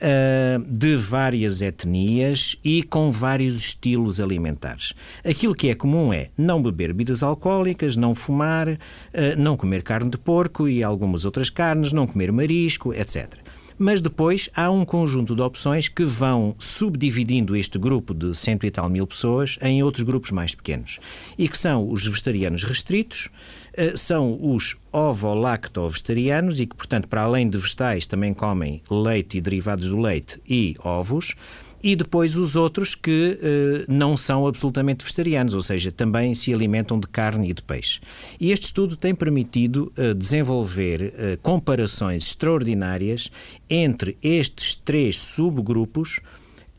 eh, 0.00 0.60
de 0.66 0.96
várias 0.96 1.60
etnias 1.60 2.56
e 2.64 2.82
com 2.82 3.10
vários 3.10 3.60
estilos 3.60 4.20
alimentares. 4.20 4.94
Aquilo 5.24 5.54
que 5.54 5.68
é 5.68 5.74
comum 5.74 6.12
é 6.12 6.30
não 6.36 6.62
beber 6.62 6.88
bebidas 6.88 7.22
alcoólicas, 7.22 7.96
não 7.96 8.14
fumar, 8.14 8.78
eh, 9.12 9.36
não 9.36 9.56
comer 9.56 9.82
carne 9.82 10.10
de 10.10 10.18
porco 10.18 10.68
e 10.68 10.82
algumas 10.82 11.24
outras 11.24 11.50
carnes, 11.50 11.92
não 11.92 12.06
comer 12.06 12.32
marisco, 12.32 12.92
etc. 12.92 13.34
Mas 13.78 14.00
depois 14.00 14.48
há 14.54 14.70
um 14.70 14.84
conjunto 14.84 15.34
de 15.34 15.42
opções 15.42 15.88
que 15.88 16.04
vão 16.04 16.54
subdividindo 16.58 17.56
este 17.56 17.78
grupo 17.78 18.14
de 18.14 18.34
cento 18.36 18.66
e 18.66 18.70
tal 18.70 18.88
mil 18.88 19.06
pessoas 19.06 19.58
em 19.62 19.82
outros 19.82 20.02
grupos 20.04 20.30
mais 20.30 20.54
pequenos. 20.54 20.98
E 21.38 21.48
que 21.48 21.58
são 21.58 21.88
os 21.90 22.06
vegetarianos 22.06 22.64
restritos, 22.64 23.28
eh, 23.74 23.94
são 23.96 24.38
os 24.40 24.76
ovo-lacto-vegetarianos 24.92 26.60
e 26.60 26.66
que, 26.66 26.76
portanto, 26.76 27.08
para 27.08 27.22
além 27.22 27.48
de 27.48 27.58
vegetais, 27.58 28.06
também 28.06 28.34
comem 28.34 28.82
leite 28.90 29.38
e 29.38 29.40
derivados 29.40 29.88
do 29.88 29.98
leite 29.98 30.40
e 30.48 30.76
ovos 30.84 31.34
e 31.82 31.96
depois 31.96 32.36
os 32.36 32.54
outros 32.54 32.94
que 32.94 33.38
eh, 33.42 33.84
não 33.88 34.16
são 34.16 34.46
absolutamente 34.46 35.04
vegetarianos, 35.04 35.54
ou 35.54 35.62
seja, 35.62 35.90
também 35.90 36.34
se 36.34 36.52
alimentam 36.54 36.98
de 37.00 37.08
carne 37.08 37.50
e 37.50 37.52
de 37.52 37.62
peixe. 37.62 38.00
E 38.38 38.52
este 38.52 38.66
estudo 38.66 38.96
tem 38.96 39.14
permitido 39.14 39.92
eh, 39.96 40.14
desenvolver 40.14 41.12
eh, 41.16 41.38
comparações 41.42 42.28
extraordinárias 42.28 43.30
entre 43.68 44.16
estes 44.22 44.74
três 44.74 45.18
subgrupos, 45.18 46.20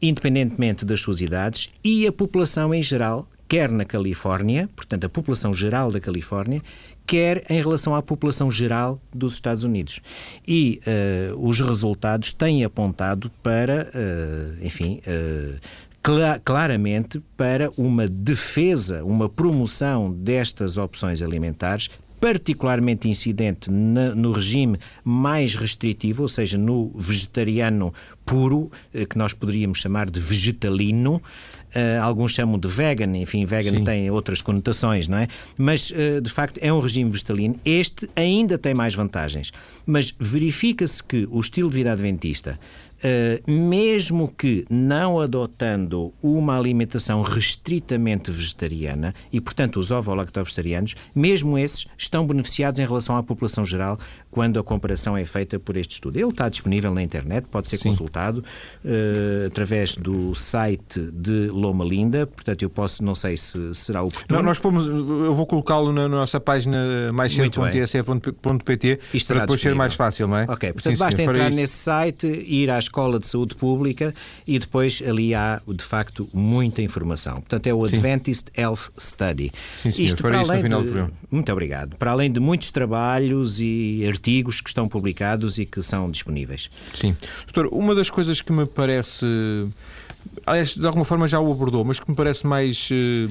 independentemente 0.02 0.86
das 0.86 1.02
suas 1.02 1.20
idades, 1.20 1.70
e 1.84 2.08
a 2.08 2.12
população 2.12 2.74
em 2.74 2.82
geral, 2.82 3.28
quer 3.48 3.70
na 3.70 3.86
Califórnia, 3.86 4.70
portanto, 4.76 5.06
a 5.06 5.10
população 5.10 5.54
geral 5.54 5.92
da 5.92 6.00
Califórnia, 6.00 6.62
quer 7.06 7.44
em 7.50 7.60
relação 7.62 7.96
à 7.96 8.02
população 8.02 8.50
geral 8.50 9.00
dos 9.14 9.34
Estados 9.34 9.64
Unidos. 9.64 10.00
E 10.48 10.82
uh, 11.34 11.48
os 11.48 11.60
resultados 11.60 12.34
têm 12.34 12.64
apontado 12.64 13.32
para, 13.42 13.90
uh, 13.94 14.66
enfim, 14.66 15.00
uh, 15.08 15.60
cl 16.04 16.40
claramente 16.44 17.22
para 17.38 17.72
uma 17.78 18.08
defesa, 18.08 19.04
uma 19.04 19.30
promoção 19.30 20.12
destas 20.12 20.78
opções 20.78 21.22
alimentares 21.22 21.90
particularmente 22.20 23.10
incidente 23.10 23.70
no 23.70 24.32
regime 24.32 24.78
mais 25.04 25.56
restritivo, 25.56 26.22
ou 26.22 26.30
seja, 26.30 26.58
no 26.58 26.90
vegetariano 26.96 27.94
puro, 28.26 28.72
que 29.10 29.18
nós 29.18 29.34
poderíamos 29.34 29.80
chamar 29.80 30.10
de 30.10 30.22
vegetalino, 30.22 31.22
Uh, 31.76 32.02
alguns 32.02 32.34
chamam 32.34 32.60
de 32.60 32.68
vegan, 32.68 33.18
enfim, 33.18 33.46
vegan 33.46 33.78
Sim. 33.78 33.84
tem 33.84 34.12
outras 34.12 34.42
conotações, 34.42 35.08
não 35.08 35.18
é? 35.18 35.28
Mas, 35.58 35.90
uh, 35.90 36.22
de 36.22 36.30
facto, 36.30 36.60
é 36.62 36.72
um 36.72 36.80
regime 36.80 37.10
vegetalino. 37.10 37.60
Este 37.66 38.10
ainda 38.16 38.58
tem 38.58 38.74
mais 38.74 38.94
vantagens. 38.94 39.52
Mas 39.86 40.14
verifica-se 40.20 41.04
que 41.04 41.28
o 41.32 41.40
estilo 41.40 41.70
de 41.70 41.76
vida 41.76 41.92
adventista 41.92 42.60
Uh, 43.04 43.52
mesmo 43.52 44.30
que 44.30 44.66
não 44.70 45.20
adotando 45.20 46.14
uma 46.24 46.58
alimentação 46.58 47.22
restritamente 47.22 48.32
vegetariana, 48.32 49.14
e 49.30 49.42
portanto 49.42 49.78
os 49.78 49.92
ovo-lacto-vegetarianos, 49.92 50.96
mesmo 51.14 51.58
esses 51.58 51.86
estão 51.98 52.26
beneficiados 52.26 52.80
em 52.80 52.86
relação 52.86 53.18
à 53.18 53.22
população 53.22 53.66
geral 53.66 54.00
quando 54.34 54.60
a 54.60 54.64
comparação 54.64 55.16
é 55.16 55.26
feita 55.26 55.60
por 55.60 55.78
este 55.78 55.92
estudo. 55.92 56.18
Ele 56.18 56.30
está 56.30 56.50
disponível 56.50 56.94
na 56.94 57.04
internet, 57.04 57.46
pode 57.50 57.70
ser 57.70 57.78
Sim. 57.78 57.90
consultado 57.90 58.44
uh, 58.84 59.48
através 59.48 59.96
do 59.96 60.34
site 60.34 61.00
de 61.14 61.48
Loma 61.48 61.86
Linda, 61.86 62.26
portanto 62.26 62.64
eu 62.64 62.70
posso, 62.70 63.04
não 63.04 63.16
sei 63.16 63.38
se 63.38 63.74
será 63.74 64.02
oportuno. 64.02 64.40
Não, 64.40 64.46
nós 64.46 64.60
pomos, 64.60 64.88
eu 64.88 65.36
vou 65.36 65.46
colocá-lo 65.46 65.92
na, 65.92 66.08
nossa 66.08 66.40
página 66.40 67.12
maiscedo.tsE.pt 67.12 69.00
para 69.28 69.40
depois 69.42 69.62
ser 69.62 69.76
mais 69.76 69.94
fácil, 69.94 70.28
não 70.28 70.38
é? 70.38 70.44
Ok, 70.44 70.74
portanto 70.74 70.94
Sim, 70.94 71.00
basta 71.00 71.22
entrar 71.22 71.52
nesse 71.52 71.76
site, 71.76 72.28
ir 72.28 72.70
às 72.70 72.90
Escola 72.94 73.20
de 73.20 73.28
Saúde 73.28 73.56
Pública 73.56 74.14
e 74.46 74.60
depois 74.60 75.02
ali 75.06 75.34
há, 75.34 75.62
de 75.68 75.84
facto, 75.84 76.30
muita 76.34 76.82
informação. 76.82 77.36
Portanto, 77.36 77.68
é 77.68 77.74
o 77.74 77.86
Sim. 77.88 77.96
Adventist 77.96 78.48
Health 78.56 78.92
Study. 78.98 79.52
Sim, 79.82 79.90
Isto 79.98 80.24
para 80.24 80.40
além 80.40 80.64
de, 80.64 80.76
Muito 81.32 81.52
obrigado. 81.52 81.98
Para 81.98 82.12
além 82.12 82.32
de 82.32 82.40
muitos 82.40 82.72
trabalhos 82.72 83.60
e 83.60 84.04
artigos 84.08 84.23
que 84.24 84.70
estão 84.70 84.88
publicados 84.88 85.58
e 85.58 85.66
que 85.66 85.82
são 85.82 86.10
disponíveis. 86.10 86.70
Sim. 86.94 87.16
Doutor, 87.46 87.68
uma 87.74 87.94
das 87.94 88.10
coisas 88.10 88.42
que 88.42 88.52
me 88.52 88.66
parece. 88.66 89.26
Aliás, 90.46 90.76
de 90.76 90.86
alguma 90.86 91.06
forma 91.06 91.28
já 91.28 91.40
o 91.40 91.52
abordou, 91.52 91.84
mas 91.84 92.00
que 92.00 92.10
me 92.10 92.16
parece 92.16 92.48
mais 92.48 92.90
eh, 92.92 93.28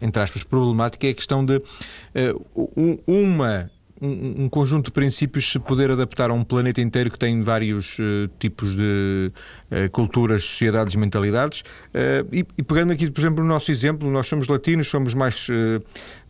entre 0.00 0.22
aspas, 0.22 0.42
problemática 0.42 1.06
é 1.06 1.10
a 1.10 1.14
questão 1.14 1.44
de 1.44 1.56
uh, 1.56 3.02
uma 3.06 3.70
um, 4.00 4.48
conjunto 4.48 4.86
de 4.86 4.90
princípios 4.90 5.50
se 5.50 5.58
poder 5.58 5.90
adaptar 5.90 6.30
a 6.30 6.34
um 6.34 6.44
planeta 6.44 6.80
inteiro 6.80 7.10
que 7.10 7.18
tem 7.18 7.40
vários 7.42 7.98
uh, 7.98 8.28
tipos 8.38 8.76
de 8.76 9.32
uh, 9.70 9.90
culturas, 9.90 10.44
sociedades, 10.44 10.94
mentalidades. 10.96 11.60
Uh, 11.60 12.28
e, 12.32 12.46
e, 12.58 12.62
pegando 12.62 12.92
aqui, 12.92 13.10
por 13.10 13.20
exemplo, 13.20 13.42
no 13.42 13.48
nosso 13.48 13.70
exemplo, 13.70 14.10
nós 14.10 14.26
somos 14.26 14.48
latinos, 14.48 14.88
somos 14.88 15.14
mais. 15.14 15.46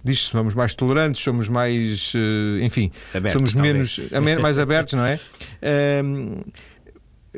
Diz-se, 0.04 0.24
somos 0.24 0.54
mais 0.54 0.74
tolerantes, 0.74 1.22
somos 1.22 1.48
mais. 1.48 2.12
enfim, 2.62 2.90
abertos, 3.14 3.32
somos 3.32 3.54
menos. 3.54 3.98
mais 4.42 4.58
abertos, 4.58 4.92
não 4.92 5.04
é? 5.04 5.18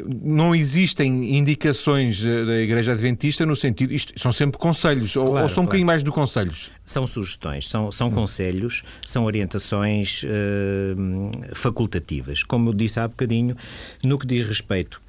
não 0.04 0.54
existem 0.54 1.36
indicações 1.36 2.22
da 2.22 2.60
Igreja 2.60 2.92
Adventista 2.92 3.46
no 3.46 3.56
sentido. 3.56 3.92
Isto 3.94 4.18
são 4.18 4.32
sempre 4.32 4.58
conselhos, 4.58 5.16
ou, 5.16 5.38
ou 5.38 5.48
são 5.48 5.62
um 5.62 5.66
bocadinho 5.66 5.86
mais 5.86 6.02
do 6.02 6.12
conselhos? 6.12 6.70
São 6.84 7.06
sugestões, 7.06 7.68
são, 7.68 7.90
são 7.90 8.10
conselhos, 8.10 8.82
são 9.04 9.24
orientações 9.24 10.22
uh, 10.24 11.54
facultativas. 11.54 12.42
Como 12.42 12.70
eu 12.70 12.74
disse 12.74 13.00
há 13.00 13.08
bocadinho, 13.08 13.56
no 14.02 14.18
que 14.18 14.26
diz 14.26 14.46
respeito 14.46 15.00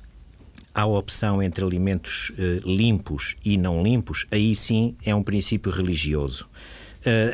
à 0.73 0.85
opção 0.85 1.41
entre 1.41 1.63
alimentos 1.65 2.31
uh, 2.31 2.69
limpos 2.69 3.35
e 3.43 3.57
não 3.57 3.83
limpos, 3.83 4.25
aí 4.31 4.55
sim 4.55 4.95
é 5.05 5.13
um 5.13 5.23
princípio 5.23 5.71
religioso 5.71 6.47
eh, 6.47 6.76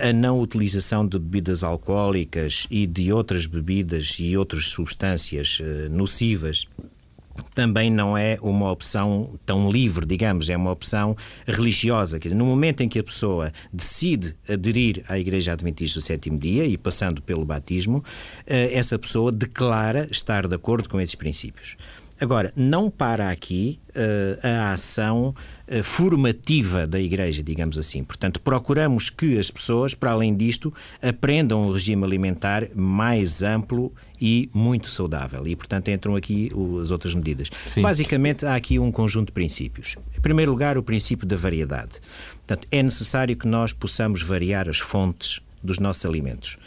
a 0.01 0.13
não 0.13 0.39
utilização 0.39 1.08
de 1.08 1.17
bebidas 1.17 1.63
alcoólicas 1.63 2.67
e 2.70 2.86
de 2.86 3.12
outras 3.12 3.46
bebidas 3.46 4.17
e 4.20 4.38
outras 4.38 4.65
substâncias 4.65 5.60
nocivas 5.89 6.67
também 7.53 7.89
não 7.89 8.17
é 8.17 8.38
uma 8.41 8.72
opção 8.72 9.39
tão 9.46 9.72
livre, 9.72 10.05
digamos, 10.05 10.50
é 10.50 10.58
uma 10.58 10.72
opção 10.72 11.15
religiosa. 11.48 12.20
Quer 12.20 12.29
dizer, 12.29 12.38
no 12.38 12.46
momento 12.46 12.82
em 12.82 12.89
que 12.89 13.00
a 13.00 13.03
pessoa 13.03 13.51
decide 13.72 14.36
aderir 14.48 15.03
à 15.08 15.17
Igreja 15.17 15.53
Adventista 15.53 16.00
do 16.00 16.03
Sétimo 16.03 16.38
Dia 16.38 16.65
e 16.65 16.77
passando 16.77 17.22
pelo 17.22 17.46
batismo, 17.46 18.03
eh, 18.46 18.72
essa 18.74 18.98
pessoa 18.98 19.32
declara 19.32 20.08
estar 20.12 20.48
de 20.48 20.55
acordo 20.55 20.89
com 20.89 21.00
esses 21.00 21.15
princípios. 21.15 21.75
Agora, 22.20 22.53
não 22.55 22.89
para 22.89 23.29
aqui 23.29 23.79
uh, 23.89 24.48
a 24.48 24.72
ação 24.72 25.34
uh, 25.67 25.84
formativa 25.84 26.88
da 26.88 27.00
Igreja, 27.00 27.43
digamos 27.43 27.77
assim. 27.77 28.03
Portanto, 28.03 28.39
procuramos 28.41 29.10
que 29.10 29.38
as 29.38 29.50
pessoas, 29.51 29.93
para 29.93 30.12
além 30.12 30.36
disto, 30.36 30.74
aprendam 31.01 31.67
um 31.67 31.72
regime 31.72 32.03
alimentar 32.03 32.67
mais 32.75 33.43
amplo 33.43 33.91
e 34.22 34.50
muito 34.53 34.88
saudável. 34.89 35.46
E, 35.48 35.55
portanto, 35.55 35.89
entram 35.89 36.15
aqui 36.15 36.51
as 36.82 36.91
outras 36.91 37.13
medidas. 37.13 37.50
Sim. 37.74 37.82
Basicamente, 37.82 38.46
há 38.46 38.55
aqui 38.55 38.79
um 38.79 38.91
conjunto 38.91 39.27
de 39.27 39.34
princípios. 39.34 39.96
Em 40.17 40.22
primeiro 40.22 40.51
lugar, 40.51 40.77
o 40.77 40.84
princípio 40.84 41.27
da 41.27 41.36
variedade. 41.36 42.00
Portanto, 42.46 42.67
é 42.72 42.82
necessário 42.82 43.36
que 43.36 43.48
nós 43.48 43.74
possamos 43.74 44.22
variar 44.22 44.70
as 44.70 44.79
fontes 44.79 45.41
dos 45.62 45.79
nossos 45.79 46.05
alimentos. 46.05 46.58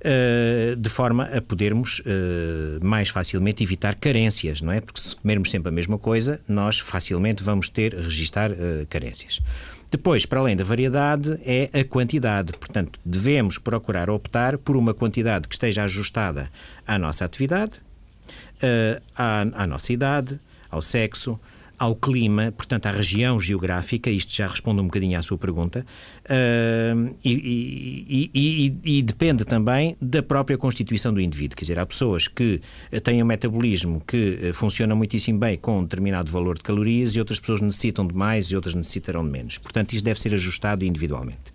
Eh, 0.00 0.76
de 0.78 0.88
forma 0.88 1.24
a 1.24 1.42
podermos 1.42 2.00
eh, 2.06 2.78
mais 2.80 3.08
facilmente 3.08 3.64
evitar 3.64 3.96
carências, 3.96 4.60
não 4.60 4.70
é? 4.70 4.80
Porque 4.80 5.00
se 5.00 5.16
comermos 5.16 5.50
sempre 5.50 5.70
a 5.70 5.72
mesma 5.72 5.98
coisa, 5.98 6.40
nós 6.48 6.78
facilmente 6.78 7.42
vamos 7.42 7.68
ter, 7.68 7.94
registar 7.94 8.52
eh, 8.52 8.86
carências. 8.88 9.40
Depois, 9.90 10.24
para 10.24 10.38
além 10.38 10.54
da 10.54 10.62
variedade, 10.62 11.40
é 11.44 11.68
a 11.80 11.82
quantidade. 11.82 12.52
Portanto, 12.52 13.00
devemos 13.04 13.58
procurar 13.58 14.08
optar 14.08 14.56
por 14.56 14.76
uma 14.76 14.94
quantidade 14.94 15.48
que 15.48 15.54
esteja 15.54 15.82
ajustada 15.82 16.48
à 16.86 16.96
nossa 16.96 17.24
atividade, 17.24 17.80
à, 19.16 19.40
à 19.54 19.66
nossa 19.66 19.90
idade, 19.90 20.38
ao 20.70 20.82
sexo, 20.82 21.40
ao 21.78 21.94
clima, 21.94 22.52
portanto, 22.52 22.86
à 22.86 22.90
região 22.90 23.38
geográfica, 23.38 24.10
isto 24.10 24.34
já 24.34 24.46
responde 24.46 24.80
um 24.80 24.84
bocadinho 24.84 25.18
à 25.18 25.22
sua 25.22 25.38
pergunta, 25.38 25.86
uh, 26.24 27.16
e, 27.24 27.32
e, 28.08 28.30
e, 28.34 28.98
e, 28.98 29.02
depende 29.02 29.44
também 29.44 29.96
da 30.00 30.22
própria 30.22 30.58
constituição 30.58 31.12
do 31.12 31.20
indivíduo. 31.20 31.56
Quer 31.56 31.62
dizer, 31.62 31.78
há 31.78 31.86
pessoas 31.86 32.26
que 32.28 32.60
têm 33.02 33.22
um 33.22 33.26
metabolismo 33.26 34.02
que 34.06 34.52
funciona 34.52 34.94
muitíssimo 34.94 35.38
bem 35.38 35.56
com 35.56 35.78
um 35.78 35.82
determinado 35.82 36.30
valor 36.30 36.56
de 36.56 36.62
calorias 36.62 37.14
e 37.14 37.18
outras 37.18 37.40
pessoas 37.40 37.60
necessitam 37.60 38.06
de 38.06 38.14
mais 38.14 38.46
e 38.46 38.56
outras 38.56 38.74
necessitarão 38.74 39.24
de 39.24 39.30
menos. 39.30 39.58
Portanto, 39.58 39.92
isto 39.92 40.04
deve 40.04 40.20
ser 40.20 40.34
ajustado 40.34 40.84
individualmente. 40.84 41.52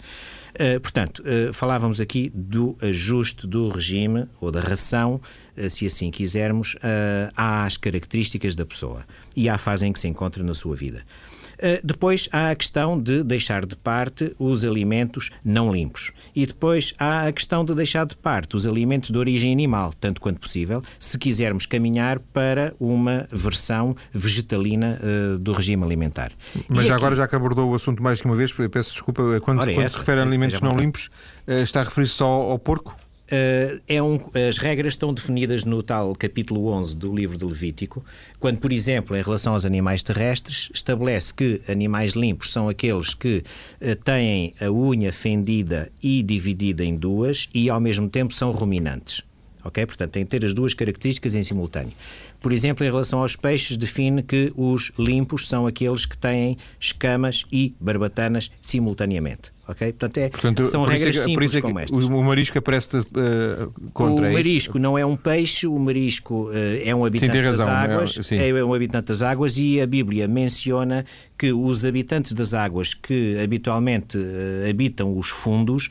Uh, 0.54 0.80
portanto, 0.80 1.24
uh, 1.24 1.52
falávamos 1.52 2.00
aqui 2.00 2.32
do 2.34 2.78
ajuste 2.80 3.48
do 3.48 3.70
regime 3.70 4.28
ou 4.40 4.52
da 4.52 4.62
ração, 4.62 5.20
uh, 5.58 5.70
se 5.70 5.86
assim 5.86 6.12
quisermos, 6.12 6.76
às 7.36 7.78
características 7.78 8.54
da 8.54 8.66
pessoa 8.66 9.06
e 9.36 9.50
à 9.50 9.58
fase 9.58 9.86
em 9.86 9.94
que 9.94 10.00
se 10.00 10.08
encontra 10.08 10.44
na 10.44 10.54
sua 10.54 10.76
vida. 10.76 11.04
Eh, 11.64 11.80
depois 11.82 12.28
há 12.30 12.52
a 12.52 12.56
questão 12.56 13.00
de 13.00 13.24
deixar 13.24 13.66
de 13.66 13.78
parte 13.78 14.36
os 14.38 14.66
alimentos 14.66 15.30
não 15.46 15.72
limpos. 15.72 16.12
E 16.36 16.46
depois 16.46 16.94
há 17.00 17.26
a 17.26 17.32
questão 17.32 17.64
de 17.64 17.74
deixar 17.74 18.06
de 18.06 18.18
parte 18.18 18.58
os 18.58 18.66
alimentos 18.66 19.12
de 19.12 19.18
origem 19.18 19.54
animal, 19.54 19.94
tanto 19.98 20.20
quanto 20.20 20.42
possível, 20.42 20.84
se 21.00 21.18
quisermos 21.18 21.66
caminhar 21.66 22.20
para 22.20 22.74
uma 22.78 23.26
versão 23.32 23.96
vegetalina 24.12 25.00
uh, 25.02 25.38
do 25.38 25.54
regime 25.54 25.86
alimentar. 25.86 26.34
Mas 26.68 26.80
aqui... 26.80 26.92
agora, 26.92 27.16
já 27.16 27.30
que 27.30 27.36
abordou 27.36 27.72
o 27.72 27.76
assunto 27.76 28.04
mais 28.04 28.20
que 28.20 28.26
uma 28.28 28.36
vez, 28.36 28.52
peço 28.52 28.92
desculpa, 28.92 29.24
quando, 29.40 29.60
quando 29.60 29.70
essa, 29.70 29.90
se 29.90 30.00
refere 30.00 30.20
a 30.20 30.24
alimentos 30.24 30.60
não 30.60 30.76
limpos, 30.76 31.10
está 31.48 31.80
a 31.80 31.84
referir-se 31.86 32.16
só 32.16 32.26
ao 32.26 32.60
porco? 32.60 32.94
Uh, 33.32 33.82
é 33.88 34.04
um, 34.04 34.20
as 34.50 34.58
regras 34.58 34.94
estão 34.94 35.14
definidas 35.14 35.64
no 35.64 35.82
tal 35.82 36.14
capítulo 36.14 36.68
11 36.68 36.98
do 36.98 37.16
livro 37.16 37.38
de 37.38 37.46
Levítico, 37.46 38.04
quando, 38.38 38.60
por 38.60 38.72
exemplo, 38.72 39.16
em 39.16 39.22
relação 39.22 39.54
aos 39.54 39.66
animais 39.66 40.04
terrestres, 40.04 40.70
estabelece 40.74 41.34
que 41.34 41.62
animais 41.68 42.14
limpos 42.14 42.52
são 42.52 42.68
aqueles 42.68 43.14
que 43.14 43.44
uh, 43.82 43.96
têm 44.04 44.54
a 44.60 44.70
unha 44.70 45.12
fendida 45.12 45.90
e 46.02 46.22
dividida 46.22 46.84
em 46.84 46.96
duas 46.96 47.48
e, 47.54 47.70
ao 47.70 47.80
mesmo 47.80 48.10
tempo, 48.10 48.34
são 48.34 48.52
ruminantes. 48.52 49.24
Ok? 49.64 49.86
Portanto, 49.86 50.12
tem 50.12 50.26
que 50.26 50.32
ter 50.32 50.46
as 50.46 50.54
duas 50.54 50.74
características 50.74 51.34
em 51.36 51.44
simultâneo. 51.44 51.94
Por 52.42 52.52
exemplo, 52.52 52.86
em 52.86 52.90
relação 52.90 53.22
aos 53.22 53.38
peixes, 53.38 53.78
define 53.78 54.22
que 54.22 54.52
os 54.58 54.92
limpos 55.00 55.48
são 55.48 55.66
aqueles 55.66 56.06
que 56.06 56.18
têm 56.18 56.58
escamas 56.78 57.46
e 57.50 57.74
barbatanas 57.80 58.52
simultaneamente. 58.62 59.54
Portanto, 59.66 60.18
é, 60.18 60.30
Portanto, 60.30 60.66
são 60.66 60.84
regras 60.84 61.16
é, 61.16 61.20
simples 61.20 61.56
é 61.56 61.62
como 61.62 61.80
estas. 61.80 62.04
O 62.04 62.24
marisco 62.24 62.58
aparece 62.58 62.98
uh, 62.98 63.74
contra 63.94 64.30
O 64.30 64.34
marisco 64.34 64.78
não 64.78 64.98
é 64.98 65.06
um 65.06 65.16
peixe, 65.16 65.66
o 65.66 65.80
marisco 65.80 66.50
uh, 66.50 66.54
é 66.84 66.94
um 66.94 67.06
habitante 67.06 67.32
sim, 67.32 67.42
razão, 67.42 67.66
das 67.66 67.76
águas. 67.76 68.32
É, 68.34 68.50
é, 68.50 68.66
um 68.66 68.74
habitante 68.74 69.08
das 69.08 69.22
águas 69.22 69.58
e 69.58 69.80
a 69.80 69.88
Bíblia 69.88 70.28
menciona 70.28 71.06
que 71.38 71.54
os 71.54 71.86
habitantes 71.86 72.34
das 72.34 72.54
águas 72.54 72.94
que 72.94 73.40
habitualmente 73.42 74.18
uh, 74.18 74.70
habitam 74.70 75.18
os 75.18 75.30
fundos 75.30 75.90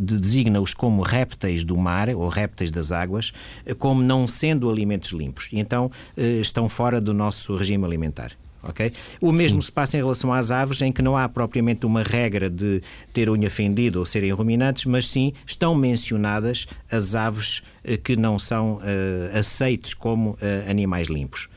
designa-os 0.00 0.72
como 0.74 1.02
répteis 1.02 1.64
do 1.64 1.76
mar 1.76 2.08
ou 2.10 2.28
répteis 2.28 2.70
das 2.70 2.92
águas, 2.92 3.32
como 3.78 4.02
não 4.02 4.26
sendo 4.26 4.70
alimentos 4.70 5.12
limpos. 5.12 5.48
E 5.52 5.58
então 5.58 5.90
estão 6.16 6.68
fora 6.68 7.00
do 7.00 7.12
nosso 7.14 7.54
regime 7.56 7.84
alimentar. 7.84 8.32
Okay? 8.62 8.92
O 9.20 9.30
mesmo 9.30 9.62
se 9.62 9.70
passa 9.70 9.96
em 9.96 10.00
relação 10.00 10.32
às 10.32 10.50
aves, 10.50 10.82
em 10.82 10.92
que 10.92 11.02
não 11.02 11.16
há 11.16 11.28
propriamente 11.28 11.86
uma 11.86 12.02
regra 12.02 12.50
de 12.50 12.82
ter 13.12 13.30
unha 13.30 13.48
fendida 13.50 13.98
ou 13.98 14.06
serem 14.06 14.32
ruminantes, 14.32 14.84
mas 14.84 15.06
sim 15.06 15.32
estão 15.46 15.74
mencionadas 15.74 16.66
as 16.90 17.14
aves 17.14 17.62
eh, 17.84 17.96
que 17.96 18.16
não 18.16 18.38
são 18.38 18.76
uh, 18.76 19.38
aceites 19.38 19.94
como 19.94 20.30
uh, 20.30 20.70
animais 20.70 21.08
limpos. 21.08 21.48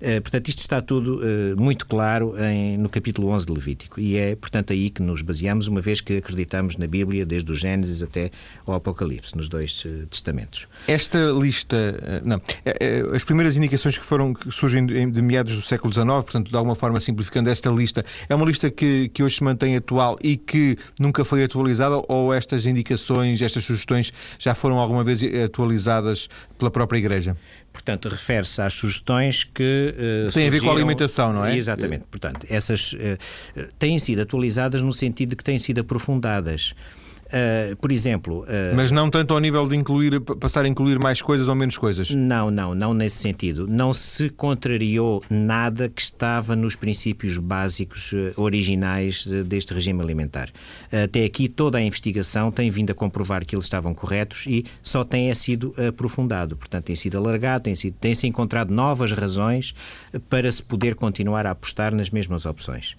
Eh, 0.00 0.20
portanto, 0.20 0.48
isto 0.48 0.58
está 0.58 0.80
tudo 0.80 1.20
uh, 1.20 1.60
muito 1.60 1.86
claro 1.86 2.34
em, 2.38 2.76
no 2.76 2.88
capítulo 2.88 3.28
11 3.28 3.46
de 3.46 3.52
Levítico 3.52 4.00
e 4.00 4.16
é, 4.16 4.36
portanto, 4.36 4.72
aí 4.72 4.90
que 4.90 5.02
nos 5.02 5.22
baseamos, 5.22 5.66
uma 5.66 5.80
vez 5.80 6.00
que 6.00 6.18
acreditamos 6.18 6.76
na 6.76 6.86
Bíblia, 6.86 7.24
desde 7.24 7.50
o 7.50 7.54
Gênesis 7.54 8.02
até 8.02 8.30
ao 8.66 8.74
Apocalipse, 8.74 9.36
nos 9.36 9.48
dois 9.48 9.84
uh, 9.84 10.06
testamentos. 10.06 10.66
Esta 10.86 11.18
lista, 11.30 12.22
não, 12.24 12.40
as 13.14 13.24
primeiras 13.24 13.56
indicações 13.56 13.98
que 13.98 14.04
foram 14.04 14.34
que 14.34 14.50
surgem 14.50 15.10
de 15.10 15.22
meados 15.22 15.54
do 15.54 15.62
século 15.62 15.92
XIX, 15.92 16.06
portanto, 16.06 16.50
de 16.50 16.56
alguma 16.56 16.74
forma 16.74 17.00
simplificando 17.00 17.48
esta 17.48 17.70
lista, 17.70 18.04
é 18.28 18.34
uma 18.34 18.44
lista 18.44 18.70
que, 18.70 19.08
que 19.08 19.22
hoje 19.22 19.36
se 19.36 19.44
mantém 19.44 19.76
atual 19.76 20.18
e 20.22 20.36
que 20.36 20.76
nunca 20.98 21.24
foi 21.24 21.42
atualizada 21.44 22.02
ou 22.08 22.32
estas 22.32 22.66
indicações, 22.66 23.40
estas 23.40 23.64
sugestões 23.64 24.12
já 24.38 24.54
foram 24.54 24.78
alguma 24.78 25.02
vez 25.02 25.20
atualizadas 25.44 26.28
pela 26.58 26.70
própria 26.70 26.98
Igreja? 26.98 27.36
Portanto, 27.76 28.08
refere-se 28.08 28.62
às 28.62 28.72
sugestões 28.72 29.44
que. 29.44 29.94
Uh, 30.28 30.32
Tem 30.32 30.48
a 30.48 30.50
ver 30.50 30.62
com 30.62 30.70
a 30.70 30.72
alimentação, 30.72 31.30
não 31.30 31.44
é? 31.44 31.54
Exatamente. 31.54 32.04
Portanto, 32.10 32.46
essas 32.48 32.94
uh, 32.94 32.96
têm 33.78 33.98
sido 33.98 34.22
atualizadas 34.22 34.80
no 34.80 34.94
sentido 34.94 35.30
de 35.30 35.36
que 35.36 35.44
têm 35.44 35.58
sido 35.58 35.82
aprofundadas. 35.82 36.74
Uh, 37.26 37.74
por 37.76 37.90
exemplo. 37.90 38.44
Uh, 38.44 38.76
Mas 38.76 38.90
não 38.90 39.10
tanto 39.10 39.34
ao 39.34 39.40
nível 39.40 39.66
de 39.66 39.74
incluir, 39.74 40.20
passar 40.20 40.64
a 40.64 40.68
incluir 40.68 40.98
mais 40.98 41.20
coisas 41.20 41.48
ou 41.48 41.54
menos 41.54 41.76
coisas? 41.76 42.10
Não, 42.10 42.50
não, 42.50 42.74
não 42.74 42.94
nesse 42.94 43.16
sentido. 43.18 43.66
Não 43.66 43.92
se 43.92 44.30
contrariou 44.30 45.22
nada 45.28 45.88
que 45.88 46.00
estava 46.00 46.54
nos 46.54 46.76
princípios 46.76 47.38
básicos 47.38 48.12
uh, 48.12 48.32
originais 48.36 49.26
deste 49.46 49.74
regime 49.74 50.00
alimentar. 50.00 50.50
Até 51.04 51.24
aqui 51.24 51.48
toda 51.48 51.78
a 51.78 51.82
investigação 51.82 52.50
tem 52.50 52.70
vindo 52.70 52.90
a 52.90 52.94
comprovar 52.94 53.44
que 53.44 53.54
eles 53.54 53.64
estavam 53.64 53.94
corretos 53.94 54.46
e 54.46 54.64
só 54.82 55.02
tem 55.04 55.32
sido 55.34 55.74
aprofundado. 55.88 56.56
Portanto, 56.56 56.84
tem 56.84 56.96
sido 56.96 57.18
alargado, 57.18 57.64
tem 57.64 57.74
se 57.74 57.90
tem 57.90 58.14
-se 58.14 58.26
encontrado 58.26 58.72
novas 58.72 59.12
razões 59.12 59.74
para 60.28 60.50
se 60.50 60.62
poder 60.62 60.94
continuar 60.94 61.46
a 61.46 61.50
apostar 61.50 61.94
nas 61.94 62.10
mesmas 62.10 62.46
opções. 62.46 62.96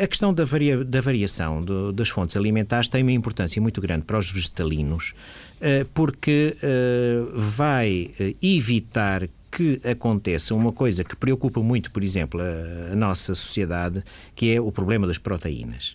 A 0.00 0.06
questão 0.06 0.32
da, 0.32 0.42
varia, 0.42 0.82
da 0.82 1.02
variação 1.02 1.62
do, 1.62 1.92
das 1.92 2.08
fontes 2.08 2.34
alimentares 2.34 2.88
tem 2.88 3.02
uma 3.02 3.12
importância 3.12 3.60
muito 3.60 3.78
grande 3.78 4.04
para 4.04 4.16
os 4.16 4.30
vegetalinos, 4.30 5.12
eh, 5.60 5.84
porque 5.92 6.56
eh, 6.62 7.22
vai 7.34 8.10
eh, 8.18 8.32
evitar 8.40 9.28
que 9.52 9.78
aconteça 9.84 10.54
uma 10.54 10.72
coisa 10.72 11.04
que 11.04 11.14
preocupa 11.14 11.60
muito, 11.60 11.90
por 11.90 12.02
exemplo, 12.02 12.40
a, 12.40 12.92
a 12.92 12.96
nossa 12.96 13.34
sociedade, 13.34 14.02
que 14.34 14.50
é 14.54 14.58
o 14.58 14.72
problema 14.72 15.06
das 15.06 15.18
proteínas. 15.18 15.94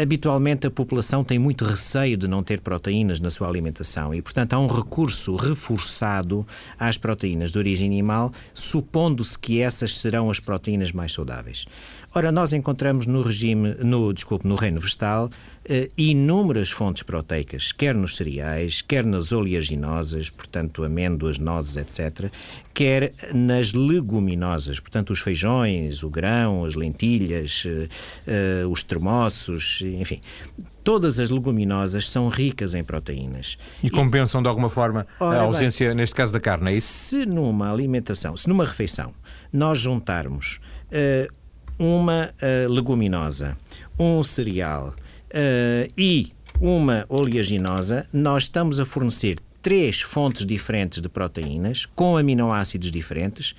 Habitualmente 0.00 0.66
a 0.66 0.70
população 0.70 1.22
tem 1.22 1.38
muito 1.38 1.66
receio 1.66 2.16
de 2.16 2.26
não 2.26 2.42
ter 2.42 2.60
proteínas 2.60 3.20
na 3.20 3.28
sua 3.28 3.46
alimentação 3.46 4.14
e, 4.14 4.22
portanto, 4.22 4.54
há 4.54 4.58
um 4.58 4.66
recurso 4.66 5.36
reforçado 5.36 6.46
às 6.78 6.96
proteínas 6.96 7.52
de 7.52 7.58
origem 7.58 7.86
animal, 7.86 8.32
supondo-se 8.54 9.38
que 9.38 9.60
essas 9.60 9.98
serão 9.98 10.30
as 10.30 10.40
proteínas 10.40 10.90
mais 10.90 11.12
saudáveis. 11.12 11.66
Ora, 12.14 12.30
nós 12.30 12.52
encontramos 12.52 13.06
no 13.06 13.22
regime, 13.22 13.74
no, 13.80 14.12
desculpe, 14.12 14.46
no 14.46 14.54
reino 14.54 14.78
vegetal, 14.78 15.30
eh, 15.64 15.88
inúmeras 15.96 16.70
fontes 16.70 17.02
proteicas, 17.02 17.72
quer 17.72 17.94
nos 17.94 18.16
cereais, 18.16 18.82
quer 18.82 19.06
nas 19.06 19.32
oleaginosas, 19.32 20.28
portanto, 20.28 20.84
amêndoas, 20.84 21.38
nozes, 21.38 21.78
etc., 21.78 22.30
quer 22.74 23.14
nas 23.32 23.72
leguminosas, 23.72 24.78
portanto, 24.78 25.10
os 25.10 25.20
feijões, 25.20 26.02
o 26.02 26.10
grão, 26.10 26.66
as 26.66 26.74
lentilhas, 26.74 27.64
eh, 27.64 27.88
eh, 28.26 28.66
os 28.66 28.82
termossos, 28.82 29.80
enfim. 29.80 30.20
Todas 30.84 31.18
as 31.18 31.30
leguminosas 31.30 32.10
são 32.10 32.28
ricas 32.28 32.74
em 32.74 32.84
proteínas. 32.84 33.56
E 33.82 33.88
compensam 33.88 34.42
de 34.42 34.48
alguma 34.48 34.68
forma 34.68 35.06
Ora, 35.18 35.38
a 35.38 35.42
ausência, 35.44 35.88
bem, 35.88 35.96
neste 35.96 36.14
caso, 36.14 36.30
da 36.30 36.40
carne, 36.40 36.70
é 36.70 36.72
isso? 36.72 36.86
Se 36.86 37.24
numa 37.24 37.72
alimentação, 37.72 38.36
se 38.36 38.48
numa 38.48 38.66
refeição, 38.66 39.14
nós 39.50 39.78
juntarmos 39.78 40.60
uh, 40.90 41.41
uma 41.78 42.32
uh, 42.32 42.72
leguminosa, 42.72 43.56
um 43.98 44.22
cereal 44.22 44.94
uh, 45.30 45.92
e 45.96 46.32
uma 46.60 47.04
oleaginosa, 47.08 48.06
nós 48.12 48.44
estamos 48.44 48.78
a 48.78 48.86
fornecer 48.86 49.38
três 49.60 50.00
fontes 50.00 50.44
diferentes 50.44 51.00
de 51.00 51.08
proteínas, 51.08 51.86
com 51.86 52.16
aminoácidos 52.16 52.90
diferentes, 52.90 53.54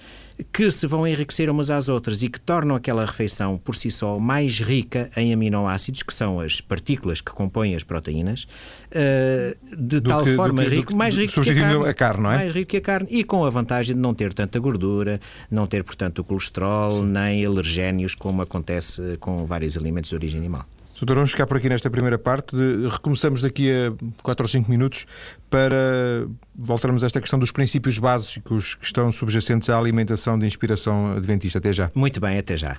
que 0.51 0.71
se 0.71 0.87
vão 0.87 1.07
enriquecer 1.07 1.49
umas 1.49 1.69
às 1.69 1.89
outras 1.89 2.23
e 2.23 2.29
que 2.29 2.39
tornam 2.39 2.75
aquela 2.75 3.05
refeição 3.05 3.57
por 3.57 3.75
si 3.75 3.91
só 3.91 4.19
mais 4.19 4.59
rica 4.59 5.09
em 5.15 5.33
aminoácidos, 5.33 6.03
que 6.03 6.13
são 6.13 6.39
as 6.39 6.59
partículas 6.61 7.21
que 7.21 7.31
compõem 7.31 7.75
as 7.75 7.83
proteínas, 7.83 8.47
eh, 8.91 9.55
de 9.77 9.99
do 9.99 10.09
tal 10.09 10.23
que, 10.23 10.35
forma 10.35 10.63
que, 10.63 10.69
rico, 10.69 10.95
mais 10.95 11.17
rico 11.17 11.41
que 11.41 11.49
a 11.49 11.55
carne, 11.55 11.87
a 11.87 11.93
carne, 11.93 12.23
não 12.23 12.31
é? 12.31 12.35
Mais 12.37 12.53
rico 12.53 12.71
que 12.71 12.77
a 12.77 12.81
carne 12.81 13.07
e 13.11 13.23
com 13.23 13.45
a 13.45 13.49
vantagem 13.49 13.95
de 13.95 14.01
não 14.01 14.13
ter 14.13 14.33
tanta 14.33 14.59
gordura, 14.59 15.19
não 15.49 15.67
ter, 15.67 15.83
portanto, 15.83 16.19
o 16.19 16.23
colesterol, 16.23 17.01
Sim. 17.01 17.09
nem 17.09 17.45
alergénios, 17.45 18.15
como 18.15 18.41
acontece 18.41 19.17
com 19.19 19.45
vários 19.45 19.77
alimentos 19.77 20.09
de 20.09 20.15
origem 20.15 20.39
animal. 20.39 20.65
Doutor, 20.99 21.15
vamos 21.15 21.31
ficar 21.31 21.45
por 21.45 21.57
aqui 21.57 21.67
nesta 21.67 21.89
primeira 21.89 22.17
parte. 22.17 22.55
Recomeçamos 22.89 23.41
daqui 23.41 23.69
a 23.71 23.93
4 24.21 24.43
ou 24.43 24.47
5 24.47 24.71
minutos 24.71 25.05
para 25.49 26.27
voltarmos 26.55 27.03
a 27.03 27.07
esta 27.07 27.19
questão 27.19 27.37
dos 27.37 27.51
princípios 27.51 27.97
básicos 27.97 28.75
que 28.75 28.85
estão 28.85 29.11
subjacentes 29.11 29.69
à 29.69 29.77
alimentação 29.77 30.37
de 30.39 30.45
inspiração 30.45 31.13
adventista. 31.13 31.59
Até 31.59 31.73
já. 31.73 31.91
Muito 31.93 32.21
bem, 32.21 32.37
até 32.37 32.55
já. 32.55 32.77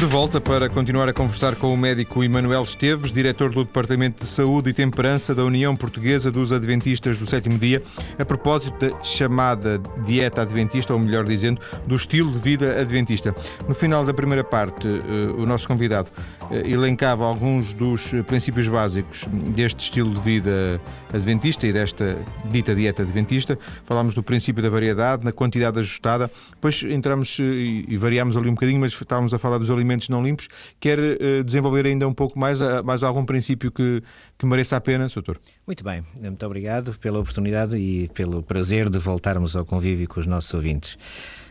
De 0.00 0.06
volta 0.06 0.40
para 0.40 0.66
continuar 0.70 1.10
a 1.10 1.12
conversar 1.12 1.56
com 1.56 1.74
o 1.74 1.76
médico 1.76 2.24
Emanuel 2.24 2.64
Esteves, 2.64 3.12
diretor 3.12 3.52
do 3.52 3.66
Departamento 3.66 4.24
de 4.24 4.30
Saúde 4.30 4.70
e 4.70 4.72
Temperança 4.72 5.34
da 5.34 5.44
União 5.44 5.76
Portuguesa 5.76 6.30
dos 6.30 6.52
Adventistas 6.52 7.18
do 7.18 7.26
Sétimo 7.26 7.58
Dia, 7.58 7.82
a 8.18 8.24
propósito 8.24 8.78
da 8.78 9.04
chamada 9.04 9.78
dieta 10.02 10.40
adventista, 10.40 10.94
ou 10.94 10.98
melhor 10.98 11.24
dizendo, 11.24 11.60
do 11.86 11.94
estilo 11.94 12.32
de 12.32 12.38
vida 12.38 12.80
adventista. 12.80 13.34
No 13.68 13.74
final 13.74 14.02
da 14.02 14.14
primeira 14.14 14.42
parte, 14.42 14.88
eh, 14.88 15.30
o 15.36 15.44
nosso 15.44 15.68
convidado 15.68 16.10
elencava 16.50 17.24
alguns 17.24 17.74
dos 17.74 18.12
princípios 18.26 18.68
básicos 18.68 19.26
deste 19.54 19.80
estilo 19.80 20.12
de 20.14 20.20
vida 20.20 20.80
adventista 21.12 21.66
e 21.66 21.72
desta 21.72 22.18
dita 22.46 22.74
dieta 22.74 23.02
adventista. 23.02 23.58
Falámos 23.84 24.14
do 24.14 24.22
princípio 24.22 24.62
da 24.62 24.68
variedade, 24.68 25.24
na 25.24 25.32
quantidade 25.32 25.78
ajustada, 25.78 26.30
depois 26.52 26.82
entramos 26.82 27.38
eh, 27.40 27.42
e 27.88 27.96
variámos 27.96 28.36
ali 28.36 28.48
um 28.48 28.54
bocadinho, 28.54 28.80
mas 28.80 28.92
estávamos 28.92 29.34
a 29.34 29.38
falar 29.38 29.58
dos 29.58 29.70
alimentos 29.70 30.08
não 30.08 30.22
limpos. 30.22 30.48
Quer 30.78 30.98
uh, 30.98 31.44
desenvolver 31.44 31.86
ainda 31.86 32.06
um 32.06 32.14
pouco 32.14 32.38
mais, 32.38 32.60
uh, 32.60 32.82
mais 32.84 33.02
algum 33.02 33.24
princípio 33.24 33.70
que, 33.70 34.02
que 34.38 34.46
mereça 34.46 34.76
a 34.76 34.80
pena, 34.80 35.08
Soutor? 35.08 35.38
Muito 35.66 35.84
bem, 35.84 36.02
muito 36.20 36.44
obrigado 36.46 36.94
pela 36.98 37.18
oportunidade 37.18 37.76
e 37.76 38.08
pelo 38.08 38.42
prazer 38.42 38.88
de 38.88 38.98
voltarmos 38.98 39.56
ao 39.56 39.64
convívio 39.64 40.08
com 40.08 40.20
os 40.20 40.26
nossos 40.26 40.52
ouvintes. 40.54 40.94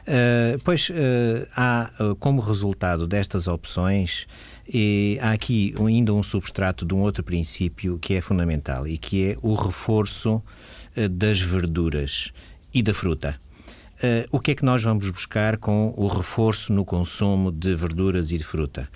Uh, 0.02 0.60
pois 0.64 0.92
há 1.56 1.92
como 2.20 2.42
resultado 2.42 3.06
destas 3.06 3.48
opções 3.48 4.28
e 4.72 5.18
há 5.22 5.32
aqui 5.32 5.74
ainda 5.80 6.14
um 6.14 6.22
substrato 6.22 6.86
de 6.86 6.94
um 6.94 7.00
outro 7.00 7.24
princípio 7.24 7.98
que 8.00 8.14
é 8.14 8.22
fundamental 8.22 8.88
e 8.88 8.98
que 8.98 9.32
é 9.32 9.38
o 9.42 9.56
reforço 9.56 10.44
das 11.12 11.40
verduras 11.40 12.32
e 12.74 12.82
da 12.84 12.94
fruta. 12.94 13.40
Uh, 14.00 14.24
o 14.32 14.40
que 14.40 14.52
é 14.52 14.56
que 14.56 14.64
nós 14.64 14.82
vamos 14.82 15.10
buscar 15.12 15.58
com 15.58 15.94
o 15.98 16.08
reforço 16.08 16.72
no 16.72 16.86
consumo 16.86 17.52
de 17.52 17.76
verduras 17.76 18.32
e 18.32 18.38
de 18.38 18.44
fruta? 18.46 18.88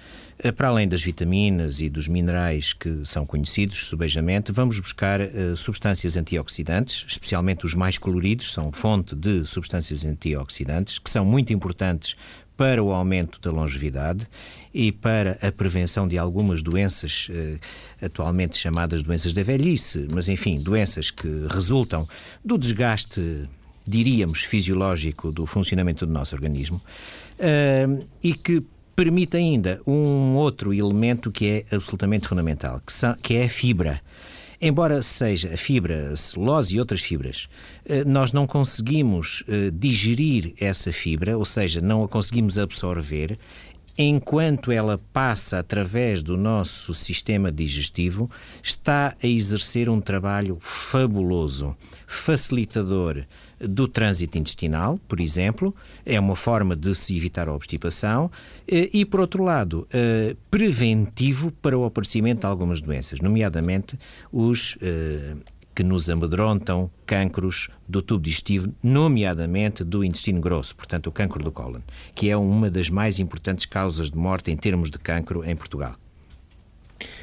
Uh, 0.44 0.52
para 0.52 0.68
além 0.68 0.88
das 0.88 1.02
vitaminas 1.02 1.80
e 1.80 1.90
dos 1.90 2.08
minerais 2.08 2.74
que 2.74 3.06
são 3.06 3.26
conhecidos 3.26 3.86
subejamente, 3.86 4.52
vamos 4.52 4.80
buscar 4.80 5.22
uh, 5.22 5.56
substâncias 5.56 6.18
antioxidantes, 6.18 7.06
especialmente 7.08 7.66
os 7.66 7.74
mais 7.74 7.98
coloridos, 7.98 8.52
são 8.52 8.72
fonte 8.72 9.16
de 9.16 9.46
substâncias 9.46 10.04
antioxidantes, 10.04 11.00
que 11.00 11.10
são 11.10 11.24
muito 11.24 11.54
importantes 11.54 12.16
para 12.58 12.84
o 12.84 12.92
aumento 12.92 13.40
da 13.42 13.52
longevidade 13.52 14.28
e 14.74 14.92
para 14.92 15.38
a 15.42 15.52
prevenção 15.52 16.08
de 16.08 16.20
algumas 16.20 16.62
doenças 16.62 17.28
atualmente 18.00 18.56
chamadas 18.58 19.02
doenças 19.02 19.34
da 19.34 19.42
velhice, 19.42 20.08
mas 20.12 20.30
enfim, 20.30 20.60
doenças 20.60 21.10
que 21.10 21.48
resultam 21.50 22.08
do 22.46 22.56
desgaste 22.56 23.50
diríamos, 23.88 24.44
fisiológico 24.44 25.32
do 25.32 25.46
funcionamento 25.46 26.06
do 26.06 26.14
nosso 26.14 26.36
organismo 26.36 26.82
uh, 27.40 28.06
e 28.22 28.34
que 28.34 28.64
permite 28.96 29.38
ainda 29.38 29.82
um 29.86 30.36
outro 30.36 30.74
elemento 30.74 31.32
que 31.32 31.66
é 31.70 31.76
absolutamente 31.76 32.28
fundamental, 32.28 32.82
que, 32.86 32.94
são, 32.94 33.16
que 33.22 33.36
é 33.36 33.46
a 33.46 33.50
fibra. 33.50 34.02
Embora 34.62 35.04
seja 35.04 35.54
a 35.54 35.58
fibra, 35.58 36.12
a 36.14 36.16
celulose 36.16 36.76
e 36.76 36.80
outras 36.80 37.02
fibras, 37.02 37.50
eh, 37.86 38.06
nós 38.06 38.32
não 38.32 38.48
conseguimos 38.48 39.44
eh, 39.48 39.70
digerir 39.74 40.54
essa 40.58 40.94
fibra, 40.94 41.38
ou 41.38 41.44
seja, 41.44 41.82
não 41.82 42.04
a 42.04 42.08
conseguimos 42.08 42.58
absorver 42.58 43.38
enquanto 43.98 44.72
ela 44.72 45.00
passa 45.12 45.60
através 45.60 46.24
do 46.24 46.38
nosso 46.38 46.94
sistema 46.94 47.52
digestivo, 47.52 48.30
está 48.62 49.16
a 49.22 49.28
exercer 49.28 49.90
um 49.90 50.02
trabalho 50.02 50.58
fabuloso, 50.60 51.76
facilitador 52.08 53.26
do 53.60 53.88
trânsito 53.88 54.38
intestinal, 54.38 55.00
por 55.08 55.20
exemplo, 55.20 55.74
é 56.06 56.20
uma 56.20 56.36
forma 56.36 56.76
de 56.76 56.94
se 56.96 57.16
evitar 57.16 57.48
a 57.48 57.54
obstipação, 57.54 58.30
eh, 58.68 58.90
e, 58.94 59.06
por 59.06 59.20
outro 59.20 59.44
lado, 59.44 59.88
eh, 59.92 60.36
preventivo 60.52 61.52
para 61.52 61.78
o 61.78 61.86
aparecimento 61.86 62.42
de 62.42 62.46
algumas 62.46 62.82
doenças, 62.82 63.20
nomeadamente 63.20 63.98
os 64.32 64.78
eh, 64.82 65.34
que 65.76 65.84
nos 65.84 66.10
amedrontam 66.10 66.90
cancros 67.06 67.70
do 67.88 68.02
tubo 68.02 68.24
digestivo, 68.24 68.74
nomeadamente 68.82 69.84
do 69.84 70.04
intestino 70.04 70.40
grosso, 70.40 70.76
portanto, 70.76 71.08
o 71.08 71.12
cancro 71.12 71.44
do 71.44 71.52
cólon, 71.52 71.82
que 72.14 72.30
é 72.30 72.38
uma 72.38 72.70
das 72.70 72.90
mais 72.90 73.20
importantes 73.20 73.66
causas 73.66 74.12
de 74.12 74.18
morte 74.18 74.52
em 74.52 74.58
termos 74.58 74.92
de 74.92 75.00
cancro 75.00 75.44
em 75.44 75.56
Portugal. 75.56 75.96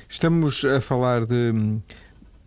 Estamos 0.08 0.64
a 0.64 0.80
falar 0.80 1.24
de, 1.24 1.52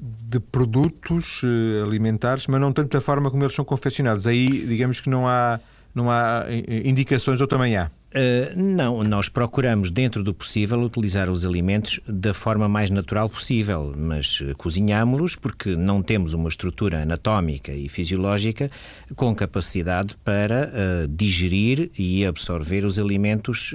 de 0.04 0.40
produtos 0.40 1.42
eh, 1.44 1.84
alimentares, 1.84 2.48
mas 2.48 2.60
não 2.60 2.74
tanto 2.74 2.92
da 2.92 3.02
forma 3.02 3.32
como 3.32 3.44
eles 3.44 3.56
são 3.56 3.64
confeccionados. 3.64 4.28
Aí, 4.28 4.66
digamos 4.68 5.00
que 5.00 5.10
não 5.10 5.28
há, 5.28 5.60
não 5.96 6.12
há 6.12 6.46
eh, 6.48 6.82
indicações, 6.88 7.40
ou 7.40 7.48
também 7.48 7.78
há. 7.78 7.90
Uh, 8.14 8.54
não, 8.56 9.04
nós 9.04 9.28
procuramos, 9.28 9.90
dentro 9.90 10.22
do 10.22 10.36
possível, 10.36 10.80
utilizar 10.82 11.32
os 11.32 11.44
alimentos 11.44 12.00
da 12.08 12.32
forma 12.32 12.70
mais 12.70 12.92
natural 12.92 13.28
possível, 13.28 13.92
mas 13.98 14.40
uh, 14.40 14.56
cozinhámos-los 14.56 15.36
porque 15.36 15.76
não 15.76 16.04
temos 16.04 16.34
uma 16.34 16.48
estrutura 16.48 17.02
anatómica 17.02 17.74
e 17.74 17.90
fisiológica 17.90 18.70
com 19.16 19.34
capacidade 19.34 20.16
para 20.24 20.70
uh, 20.70 21.08
digerir 21.08 21.90
e 21.98 22.24
absorver 22.24 22.86
os 22.86 23.00
alimentos 23.00 23.74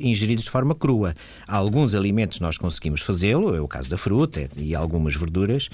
ingeridos 0.00 0.44
de 0.44 0.50
forma 0.50 0.74
crua. 0.74 1.14
Alguns 1.46 1.94
alimentos 1.94 2.40
nós 2.40 2.58
conseguimos 2.58 3.00
fazê-lo, 3.00 3.54
é 3.54 3.60
o 3.60 3.68
caso 3.68 3.88
da 3.88 3.96
fruta 3.96 4.48
e 4.56 4.74
algumas 4.74 5.14
verduras, 5.14 5.68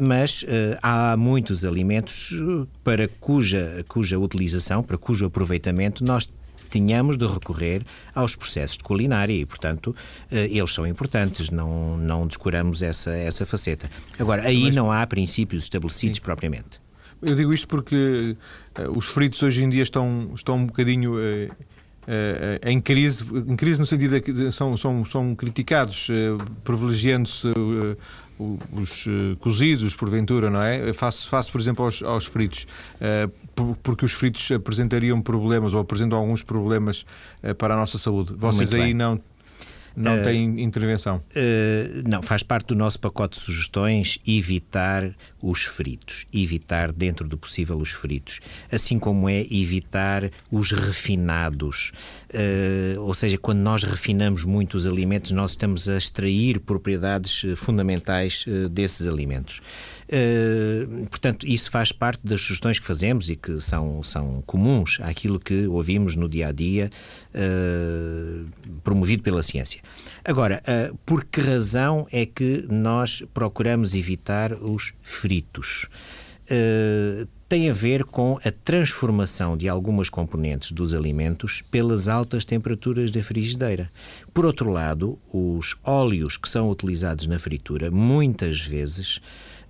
mas 0.00 0.44
há 0.82 1.16
muitos 1.16 1.64
alimentos 1.64 2.34
para 2.82 3.08
cuja, 3.20 3.84
cuja 3.88 4.18
utilização, 4.18 4.82
para 4.82 4.98
cujo 4.98 5.26
aproveitamento 5.26 6.04
nós 6.04 6.28
tínhamos 6.70 7.16
de 7.16 7.26
recorrer 7.26 7.84
aos 8.14 8.36
processos 8.36 8.78
de 8.78 8.84
culinária 8.84 9.32
e, 9.32 9.44
portanto, 9.44 9.94
eh, 10.30 10.48
eles 10.50 10.72
são 10.72 10.86
importantes, 10.86 11.50
não, 11.50 11.96
não 11.96 12.26
descuramos 12.26 12.82
essa, 12.82 13.10
essa 13.10 13.44
faceta. 13.44 13.90
Agora, 14.18 14.42
aí 14.42 14.70
não 14.70 14.90
há 14.90 15.06
princípios 15.06 15.64
estabelecidos 15.64 16.18
Sim. 16.18 16.22
propriamente. 16.22 16.80
Eu 17.22 17.34
digo 17.34 17.52
isto 17.52 17.68
porque 17.68 18.36
uh, 18.78 18.98
os 18.98 19.06
fritos 19.06 19.42
hoje 19.42 19.62
em 19.62 19.68
dia 19.68 19.82
estão, 19.82 20.32
estão 20.34 20.56
um 20.56 20.66
bocadinho. 20.66 21.14
Uh, 21.14 21.70
Uh, 22.00 22.58
em 22.68 22.80
crise, 22.80 23.22
em 23.46 23.54
crise 23.54 23.78
no 23.78 23.86
sentido 23.86 24.14
de 24.14 24.20
que 24.20 24.50
são, 24.50 24.76
são, 24.76 25.04
são 25.04 25.34
criticados, 25.34 26.08
privilegiando-se 26.64 27.46
os 28.72 29.06
cozidos, 29.38 29.94
porventura, 29.94 30.50
não 30.50 30.60
é? 30.60 30.92
Face, 30.92 31.28
face 31.28 31.52
por 31.52 31.60
exemplo, 31.60 31.84
aos, 31.84 32.02
aos 32.02 32.24
fritos 32.24 32.66
porque 33.82 34.04
os 34.04 34.12
fritos 34.12 34.50
apresentariam 34.50 35.20
problemas 35.20 35.74
ou 35.74 35.80
apresentam 35.80 36.18
alguns 36.18 36.42
problemas 36.42 37.04
eh, 37.42 37.54
para 37.54 37.74
a 37.74 37.76
nossa 37.76 37.98
saúde. 37.98 38.34
Vocês 38.36 38.72
aí 38.72 38.94
não 38.94 39.20
não 39.96 40.20
uh, 40.20 40.24
tem 40.24 40.60
intervenção? 40.62 41.16
Uh, 41.30 42.08
não, 42.08 42.22
faz 42.22 42.42
parte 42.42 42.68
do 42.68 42.74
nosso 42.74 42.98
pacote 42.98 43.36
de 43.36 43.44
sugestões 43.44 44.18
evitar 44.26 45.14
os 45.42 45.64
fritos, 45.64 46.26
evitar 46.32 46.92
dentro 46.92 47.26
do 47.26 47.36
possível 47.36 47.76
os 47.76 47.90
fritos, 47.90 48.40
assim 48.70 48.98
como 48.98 49.28
é 49.28 49.40
evitar 49.50 50.30
os 50.50 50.70
refinados. 50.72 51.92
Uh, 52.32 53.00
ou 53.00 53.14
seja, 53.14 53.36
quando 53.38 53.58
nós 53.58 53.82
refinamos 53.82 54.44
muito 54.44 54.74
os 54.76 54.86
alimentos, 54.86 55.32
nós 55.32 55.50
estamos 55.50 55.88
a 55.88 55.96
extrair 55.96 56.60
propriedades 56.60 57.44
fundamentais 57.56 58.44
desses 58.70 59.06
alimentos. 59.06 59.60
Uh, 60.10 61.06
portanto, 61.06 61.46
isso 61.46 61.70
faz 61.70 61.92
parte 61.92 62.20
das 62.26 62.40
sugestões 62.40 62.80
que 62.80 62.86
fazemos 62.86 63.30
e 63.30 63.36
que 63.36 63.60
são, 63.60 64.02
são 64.02 64.42
comuns 64.44 64.98
àquilo 65.02 65.38
que 65.38 65.68
ouvimos 65.68 66.16
no 66.16 66.28
dia 66.28 66.48
a 66.48 66.52
dia, 66.52 66.90
uh, 67.32 68.44
promovido 68.82 69.22
pela 69.22 69.40
ciência. 69.40 69.80
Agora, 70.24 70.60
uh, 70.66 70.98
por 71.06 71.24
que 71.24 71.40
razão 71.40 72.08
é 72.10 72.26
que 72.26 72.66
nós 72.68 73.22
procuramos 73.32 73.94
evitar 73.94 74.52
os 74.54 74.92
fritos? 75.00 75.88
tem 77.48 77.70
a 77.70 77.72
ver 77.72 78.04
com 78.04 78.40
a 78.44 78.50
transformação 78.50 79.56
de 79.56 79.68
algumas 79.68 80.08
componentes 80.08 80.72
dos 80.72 80.92
alimentos 80.92 81.62
pelas 81.62 82.08
altas 82.08 82.44
temperaturas 82.44 83.12
da 83.12 83.22
frigideira. 83.22 83.88
Por 84.34 84.44
outro 84.44 84.68
lado, 84.70 85.16
os 85.32 85.76
óleos 85.84 86.36
que 86.36 86.48
são 86.48 86.68
utilizados 86.68 87.28
na 87.28 87.38
fritura 87.38 87.88
muitas 87.88 88.60
vezes 88.60 89.20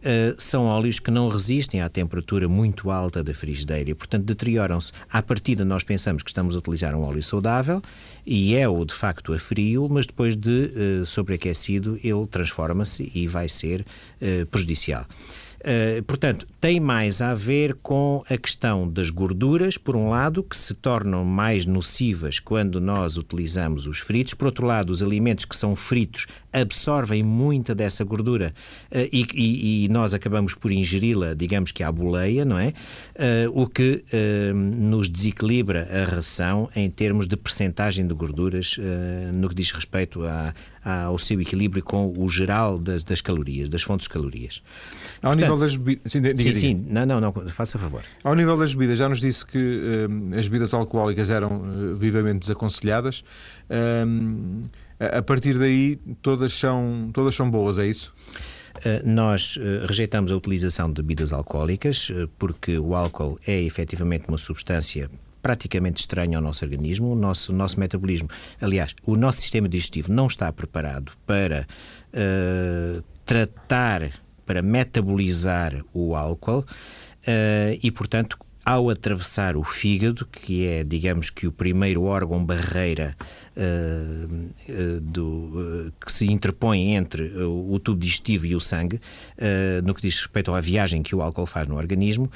Uh, 0.00 0.34
são 0.38 0.64
óleos 0.64 0.98
que 0.98 1.10
não 1.10 1.28
resistem 1.28 1.82
à 1.82 1.88
temperatura 1.88 2.48
muito 2.48 2.90
alta 2.90 3.22
da 3.22 3.34
frigideira 3.34 3.90
e, 3.90 3.94
portanto, 3.94 4.24
deterioram-se. 4.24 4.92
À 5.10 5.22
partida, 5.22 5.64
nós 5.64 5.84
pensamos 5.84 6.22
que 6.22 6.30
estamos 6.30 6.56
a 6.56 6.58
utilizar 6.58 6.94
um 6.94 7.02
óleo 7.02 7.22
saudável 7.22 7.82
e 8.26 8.56
é-o 8.56 8.84
de 8.84 8.94
facto 8.94 9.32
a 9.34 9.38
frio, 9.38 9.88
mas 9.90 10.06
depois 10.06 10.34
de 10.34 10.72
uh, 11.02 11.06
sobreaquecido 11.06 12.00
ele 12.02 12.26
transforma-se 12.26 13.12
e 13.14 13.26
vai 13.26 13.48
ser 13.48 13.82
uh, 13.82 14.46
prejudicial. 14.46 15.04
Uh, 15.60 16.02
portanto, 16.04 16.46
tem 16.58 16.80
mais 16.80 17.20
a 17.20 17.34
ver 17.34 17.74
com 17.74 18.24
a 18.30 18.36
questão 18.38 18.88
das 18.88 19.10
gorduras, 19.10 19.76
por 19.76 19.94
um 19.94 20.08
lado, 20.08 20.42
que 20.42 20.56
se 20.56 20.72
tornam 20.72 21.22
mais 21.22 21.66
nocivas 21.66 22.38
quando 22.38 22.80
nós 22.80 23.18
utilizamos 23.18 23.86
os 23.86 23.98
fritos, 23.98 24.32
por 24.32 24.46
outro 24.46 24.66
lado, 24.66 24.90
os 24.90 25.02
alimentos 25.02 25.44
que 25.44 25.54
são 25.54 25.76
fritos 25.76 26.26
absorvem 26.50 27.22
muita 27.22 27.74
dessa 27.74 28.02
gordura 28.04 28.54
uh, 28.90 28.98
e, 29.12 29.26
e, 29.34 29.84
e, 29.84 29.88
nós 29.88 30.14
acabamos 30.14 30.54
por 30.54 30.72
ingeri-la, 30.72 31.34
digamos 31.34 31.72
que 31.72 31.82
à 31.82 31.92
boleia, 31.92 32.44
não 32.44 32.58
é? 32.58 32.68
Uh, 32.68 33.62
o 33.62 33.66
que 33.66 34.02
nos 34.54 35.08
desequilibra 35.08 35.88
a 35.90 36.14
ração 36.16 36.70
em 36.74 36.88
termos 36.90 37.26
de 37.26 37.36
percentagem 37.36 38.06
de 38.06 38.14
gorduras 38.14 38.76
no 39.32 39.48
que 39.48 39.54
diz 39.54 39.70
respeito 39.72 40.24
a, 40.24 40.54
ao 40.84 41.18
seu 41.18 41.40
equilíbrio 41.40 41.82
com 41.82 42.12
o 42.16 42.28
geral 42.28 42.78
das, 42.78 43.04
das 43.04 43.20
calorias, 43.20 43.68
das 43.68 43.82
fontes 43.82 44.06
de 44.06 44.12
calorias. 44.12 44.62
Ao 45.22 45.30
Portanto, 45.30 45.40
nível 45.40 45.58
das 45.58 45.76
bebidas. 45.76 46.12
Sim, 46.12 46.22
diga, 46.22 46.42
sim, 46.42 46.54
sim, 46.54 46.86
não, 46.88 47.04
não, 47.04 47.20
não, 47.20 47.32
faça 47.48 47.78
favor. 47.78 48.02
Ao 48.24 48.34
nível 48.34 48.56
das 48.56 48.72
bebidas, 48.72 48.98
já 48.98 49.08
nos 49.08 49.20
disse 49.20 49.44
que 49.44 49.58
uh, 49.58 50.38
as 50.38 50.48
bebidas 50.48 50.72
alcoólicas 50.72 51.28
eram 51.28 51.60
uh, 51.60 51.94
vivamente 51.94 52.40
desaconselhadas. 52.40 53.22
Uh, 53.68 54.68
a 54.98 55.22
partir 55.22 55.58
daí, 55.58 55.96
todas 56.22 56.52
são, 56.52 57.10
todas 57.12 57.34
são 57.34 57.50
boas, 57.50 57.78
é 57.78 57.86
isso? 57.86 58.12
Eh, 58.84 59.02
nós 59.04 59.58
rejeitamos 59.86 60.30
a 60.30 60.36
utilização 60.36 60.92
de 60.92 61.02
bebidas 61.02 61.32
alcoólicas 61.32 62.12
porque 62.38 62.78
o 62.78 62.94
álcool 62.94 63.38
é 63.46 63.62
efetivamente 63.62 64.28
uma 64.28 64.36
substância 64.36 65.10
praticamente 65.42 66.00
estranho 66.00 66.36
ao 66.36 66.42
nosso 66.42 66.64
organismo. 66.64 67.12
O 67.12 67.14
nosso, 67.14 67.52
nosso 67.52 67.78
metabolismo, 67.78 68.28
aliás, 68.60 68.94
o 69.06 69.16
nosso 69.16 69.40
sistema 69.40 69.68
digestivo 69.68 70.12
não 70.12 70.26
está 70.26 70.52
preparado 70.52 71.12
para 71.26 71.66
uh, 72.14 73.02
tratar, 73.24 74.10
para 74.46 74.62
metabolizar 74.62 75.84
o 75.92 76.14
álcool 76.14 76.60
uh, 76.60 77.78
e, 77.82 77.90
portanto, 77.90 78.36
ao 78.64 78.90
atravessar 78.90 79.56
o 79.56 79.64
fígado, 79.64 80.26
que 80.26 80.66
é, 80.66 80.84
digamos 80.84 81.30
que, 81.30 81.46
o 81.46 81.52
primeiro 81.52 82.04
órgão 82.04 82.44
barreira 82.44 83.16
uh, 83.56 84.34
uh, 84.68 85.00
do, 85.00 85.26
uh, 85.26 85.92
que 86.04 86.12
se 86.12 86.30
interpõe 86.30 86.94
entre 86.94 87.32
o 87.44 87.78
tubo 87.78 88.00
digestivo 88.00 88.46
e 88.46 88.54
o 88.54 88.60
sangue, 88.60 89.00
no 89.82 89.94
que 89.94 90.02
diz 90.02 90.18
respeito 90.18 90.52
à 90.52 90.60
viagem 90.60 91.02
que 91.02 91.14
o 91.14 91.22
álcool 91.22 91.46
faz 91.46 91.66
no 91.66 91.76
organismo, 91.76 92.30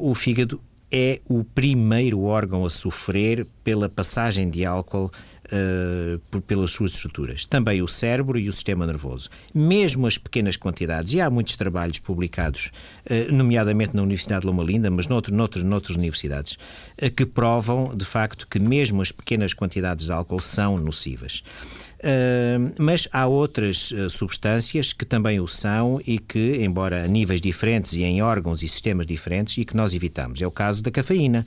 o 0.00 0.14
fígado 0.14 0.60
é 0.90 1.20
o 1.28 1.44
primeiro 1.44 2.22
órgão 2.22 2.64
a 2.64 2.70
sofrer 2.70 3.46
pela 3.62 3.88
passagem 3.88 4.50
de 4.50 4.64
álcool 4.64 5.10
uh, 5.50 6.18
por, 6.30 6.40
pelas 6.40 6.70
suas 6.70 6.92
estruturas. 6.92 7.44
Também 7.44 7.82
o 7.82 7.88
cérebro 7.88 8.38
e 8.38 8.48
o 8.48 8.52
sistema 8.52 8.86
nervoso. 8.86 9.28
Mesmo 9.54 10.06
as 10.06 10.18
pequenas 10.18 10.56
quantidades, 10.56 11.14
e 11.14 11.20
há 11.20 11.30
muitos 11.30 11.56
trabalhos 11.56 11.98
publicados, 11.98 12.70
uh, 13.06 13.32
nomeadamente 13.32 13.94
na 13.94 14.02
Universidade 14.02 14.42
de 14.42 14.46
Loma 14.46 14.64
Linda, 14.64 14.90
mas 14.90 15.06
noutro, 15.06 15.34
noutro, 15.34 15.64
noutras 15.64 15.96
universidades, 15.96 16.54
uh, 17.02 17.10
que 17.10 17.26
provam, 17.26 17.94
de 17.94 18.04
facto, 18.04 18.46
que 18.48 18.58
mesmo 18.58 19.02
as 19.02 19.12
pequenas 19.12 19.52
quantidades 19.52 20.06
de 20.06 20.12
álcool 20.12 20.40
são 20.40 20.78
nocivas. 20.78 21.42
Mas 22.78 23.08
há 23.12 23.26
outras 23.26 23.90
uh, 23.90 24.08
substâncias 24.08 24.92
que 24.92 25.04
também 25.04 25.40
o 25.40 25.46
são 25.46 26.00
e 26.06 26.18
que, 26.18 26.56
embora 26.62 27.04
a 27.04 27.06
níveis 27.06 27.40
diferentes 27.40 27.92
e 27.92 28.02
em 28.02 28.22
órgãos 28.22 28.62
e 28.62 28.68
sistemas 28.68 29.06
diferentes, 29.06 29.58
e 29.58 29.64
que 29.64 29.76
nós 29.76 29.94
evitamos. 29.94 30.40
É 30.40 30.46
o 30.46 30.50
caso 30.50 30.82
da 30.82 30.90
cafeína. 30.90 31.46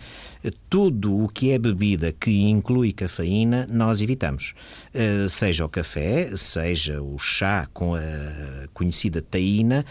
Tudo 0.69 1.23
o 1.23 1.29
que 1.29 1.51
é 1.51 1.57
bebida 1.57 2.11
que 2.11 2.31
inclui 2.49 2.91
cafeína, 2.91 3.67
nós 3.71 4.01
evitamos. 4.01 4.53
seja 5.29 5.65
o 5.65 5.69
café, 5.69 6.35
seja 6.35 7.01
o 7.01 7.17
chá 7.17 7.67
com 7.73 7.95
a 7.95 8.01
conhecida 8.73 9.21
taína, 9.21 9.85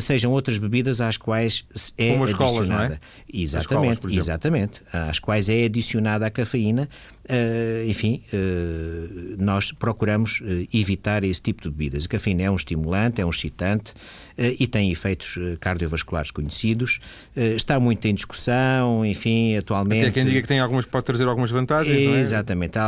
sejam 0.00 0.32
outras 0.32 0.58
bebidas 0.58 1.00
às 1.00 1.16
quais 1.16 1.64
é 1.96 2.12
Como 2.12 2.24
adicionada. 2.24 2.48
Escolas, 2.48 2.68
não 2.68 2.82
é? 2.82 2.98
Exatamente, 3.32 4.16
exatamente. 4.16 4.82
Às 4.92 5.18
quais 5.18 5.48
é 5.48 5.64
adicionada 5.64 6.26
a 6.26 6.30
cafeína. 6.30 6.88
Enfim, 7.86 8.22
nós 9.38 9.72
procuramos 9.72 10.42
eh, 10.44 10.66
evitar 10.72 11.24
esse 11.24 11.40
tipo 11.42 11.62
de 11.62 11.70
bebidas. 11.70 12.04
A 12.04 12.08
cafeína 12.08 12.42
é 12.42 12.50
um 12.50 12.56
estimulante, 12.56 13.20
é 13.20 13.26
um 13.26 13.30
excitante 13.30 13.92
eh, 14.36 14.56
e 14.58 14.66
tem 14.66 14.90
efeitos 14.90 15.36
eh, 15.38 15.56
cardiovasculares 15.60 16.30
conhecidos. 16.30 17.00
Está 17.36 17.78
muito 17.78 18.06
em 18.06 18.14
discussão, 18.14 19.04
enfim, 19.04 19.56
atualmente. 19.56 20.02
Até 20.06 20.10
quem 20.12 20.24
diga 20.24 20.42
que 20.42 20.48
tem 20.48 20.58
algumas, 20.58 20.84
pode 20.84 21.04
trazer 21.04 21.26
algumas 21.28 21.50
vantagens, 21.50 22.04
não 22.04 22.14
é? 22.14 22.20
Exatamente. 22.20 22.78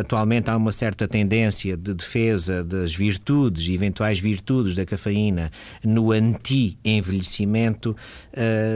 Atualmente 0.00 0.50
há 0.50 0.56
uma 0.56 0.72
certa 0.72 1.08
tendência 1.08 1.76
de 1.76 1.94
defesa 1.94 2.62
das 2.62 2.94
virtudes, 2.94 3.68
eventuais 3.68 4.18
virtudes 4.18 4.74
da 4.74 4.84
cafeína 4.84 5.50
no 5.82 6.12
anti-envelhecimento, 6.12 7.96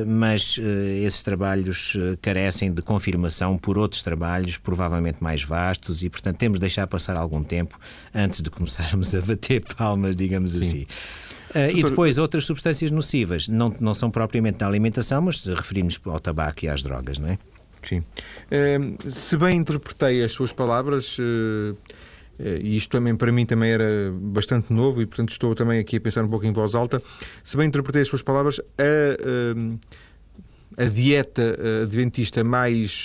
mas 0.06 0.58
esses 1.04 1.22
trabalhos 1.22 1.96
carecem 2.22 2.72
de 2.72 2.80
confirmação 2.80 3.58
por 3.58 3.76
outros 3.76 4.02
trabalhos, 4.02 4.56
provavelmente 4.56 4.99
mais 5.20 5.42
vastos, 5.42 6.02
e 6.02 6.10
portanto 6.10 6.36
temos 6.36 6.58
de 6.58 6.60
deixar 6.60 6.86
passar 6.86 7.16
algum 7.16 7.42
tempo 7.42 7.78
antes 8.14 8.40
de 8.40 8.50
começarmos 8.50 9.14
a 9.14 9.20
bater 9.20 9.62
palmas, 9.74 10.16
digamos 10.16 10.52
Sim. 10.52 10.58
assim. 10.58 10.86
Uh, 11.50 11.76
e 11.76 11.82
depois 11.82 12.16
outras 12.16 12.44
substâncias 12.44 12.92
nocivas, 12.92 13.48
não, 13.48 13.74
não 13.80 13.92
são 13.92 14.10
propriamente 14.10 14.58
da 14.58 14.66
alimentação, 14.66 15.22
mas 15.22 15.44
referimos 15.44 16.00
ao 16.04 16.20
tabaco 16.20 16.64
e 16.64 16.68
às 16.68 16.82
drogas, 16.82 17.18
não 17.18 17.28
é? 17.28 17.38
Sim. 17.82 17.98
Uh, 17.98 19.10
se 19.10 19.36
bem 19.36 19.56
interpretei 19.56 20.22
as 20.22 20.30
suas 20.30 20.52
palavras, 20.52 21.18
uh, 21.18 21.76
e 22.38 22.76
isto 22.76 22.90
também 22.90 23.16
para 23.16 23.32
mim 23.32 23.44
também 23.44 23.70
era 23.70 24.12
bastante 24.14 24.72
novo 24.72 25.02
e 25.02 25.06
portanto 25.06 25.30
estou 25.30 25.54
também 25.54 25.80
aqui 25.80 25.96
a 25.96 26.00
pensar 26.00 26.24
um 26.24 26.28
pouco 26.28 26.46
em 26.46 26.52
voz 26.52 26.74
alta, 26.74 27.02
se 27.42 27.56
bem 27.56 27.66
interpretei 27.66 28.02
as 28.02 28.08
suas 28.08 28.22
palavras, 28.22 28.60
a, 28.78 30.82
a 30.82 30.86
dieta 30.86 31.54
adventista 31.82 32.42
mais 32.42 33.04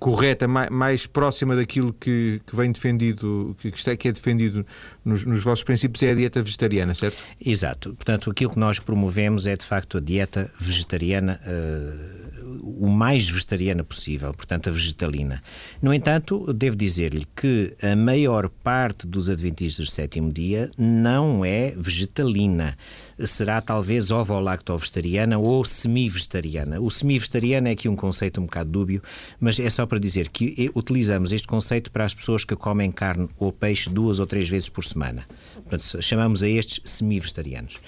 correta, 0.00 0.48
mais, 0.48 0.70
mais 0.70 1.06
próxima 1.06 1.54
daquilo 1.54 1.92
que, 1.92 2.40
que 2.46 2.56
vem 2.56 2.72
defendido, 2.72 3.54
que, 3.60 3.68
está, 3.68 3.94
que 3.94 4.08
é 4.08 4.12
defendido 4.12 4.66
nos, 5.04 5.24
nos, 5.26 5.44
vossos 5.44 5.62
princípios, 5.62 6.02
é 6.02 6.10
a 6.10 6.14
dieta 6.14 6.42
vegetariana, 6.42 6.94
certo? 6.94 7.18
Exato. 7.38 7.94
Portanto, 7.94 8.30
aquilo 8.30 8.50
que 8.50 8.58
nós 8.58 8.80
promovemos 8.80 9.46
é 9.46 9.54
de 9.54 9.64
facto 9.64 9.98
a 9.98 10.00
dieta 10.00 10.50
vegetariana. 10.58 11.38
Uh 11.46 12.19
o 12.62 12.88
mais 12.88 13.28
vegetariana 13.28 13.82
possível, 13.82 14.32
portanto, 14.34 14.68
a 14.68 14.72
vegetalina. 14.72 15.42
No 15.80 15.92
entanto, 15.92 16.52
devo 16.52 16.76
dizer-lhe 16.76 17.26
que 17.34 17.74
a 17.82 17.96
maior 17.96 18.48
parte 18.48 19.06
dos 19.06 19.28
adventistas 19.28 19.86
do 19.86 19.90
sétimo 19.90 20.32
dia 20.32 20.70
não 20.76 21.44
é 21.44 21.72
vegetalina. 21.76 22.76
Será 23.18 23.60
talvez 23.60 24.10
ovo-lacto-vegetariana 24.10 25.38
ou 25.38 25.64
semi-vegetariana. 25.64 26.80
O 26.80 26.90
semi-vegetariano 26.90 27.68
é 27.68 27.72
aqui 27.72 27.88
um 27.88 27.96
conceito 27.96 28.40
um 28.40 28.44
bocado 28.44 28.70
dúbio, 28.70 29.02
mas 29.38 29.58
é 29.58 29.68
só 29.68 29.84
para 29.86 29.98
dizer 29.98 30.28
que 30.28 30.70
utilizamos 30.74 31.32
este 31.32 31.46
conceito 31.46 31.90
para 31.90 32.04
as 32.04 32.14
pessoas 32.14 32.44
que 32.44 32.56
comem 32.56 32.90
carne 32.90 33.28
ou 33.38 33.52
peixe 33.52 33.90
duas 33.90 34.18
ou 34.18 34.26
três 34.26 34.48
vezes 34.48 34.68
por 34.68 34.84
semana. 34.84 35.26
Portanto, 35.54 36.02
chamamos 36.02 36.42
a 36.42 36.48
estes 36.48 36.80
semi-vegetarianos. 36.84 37.78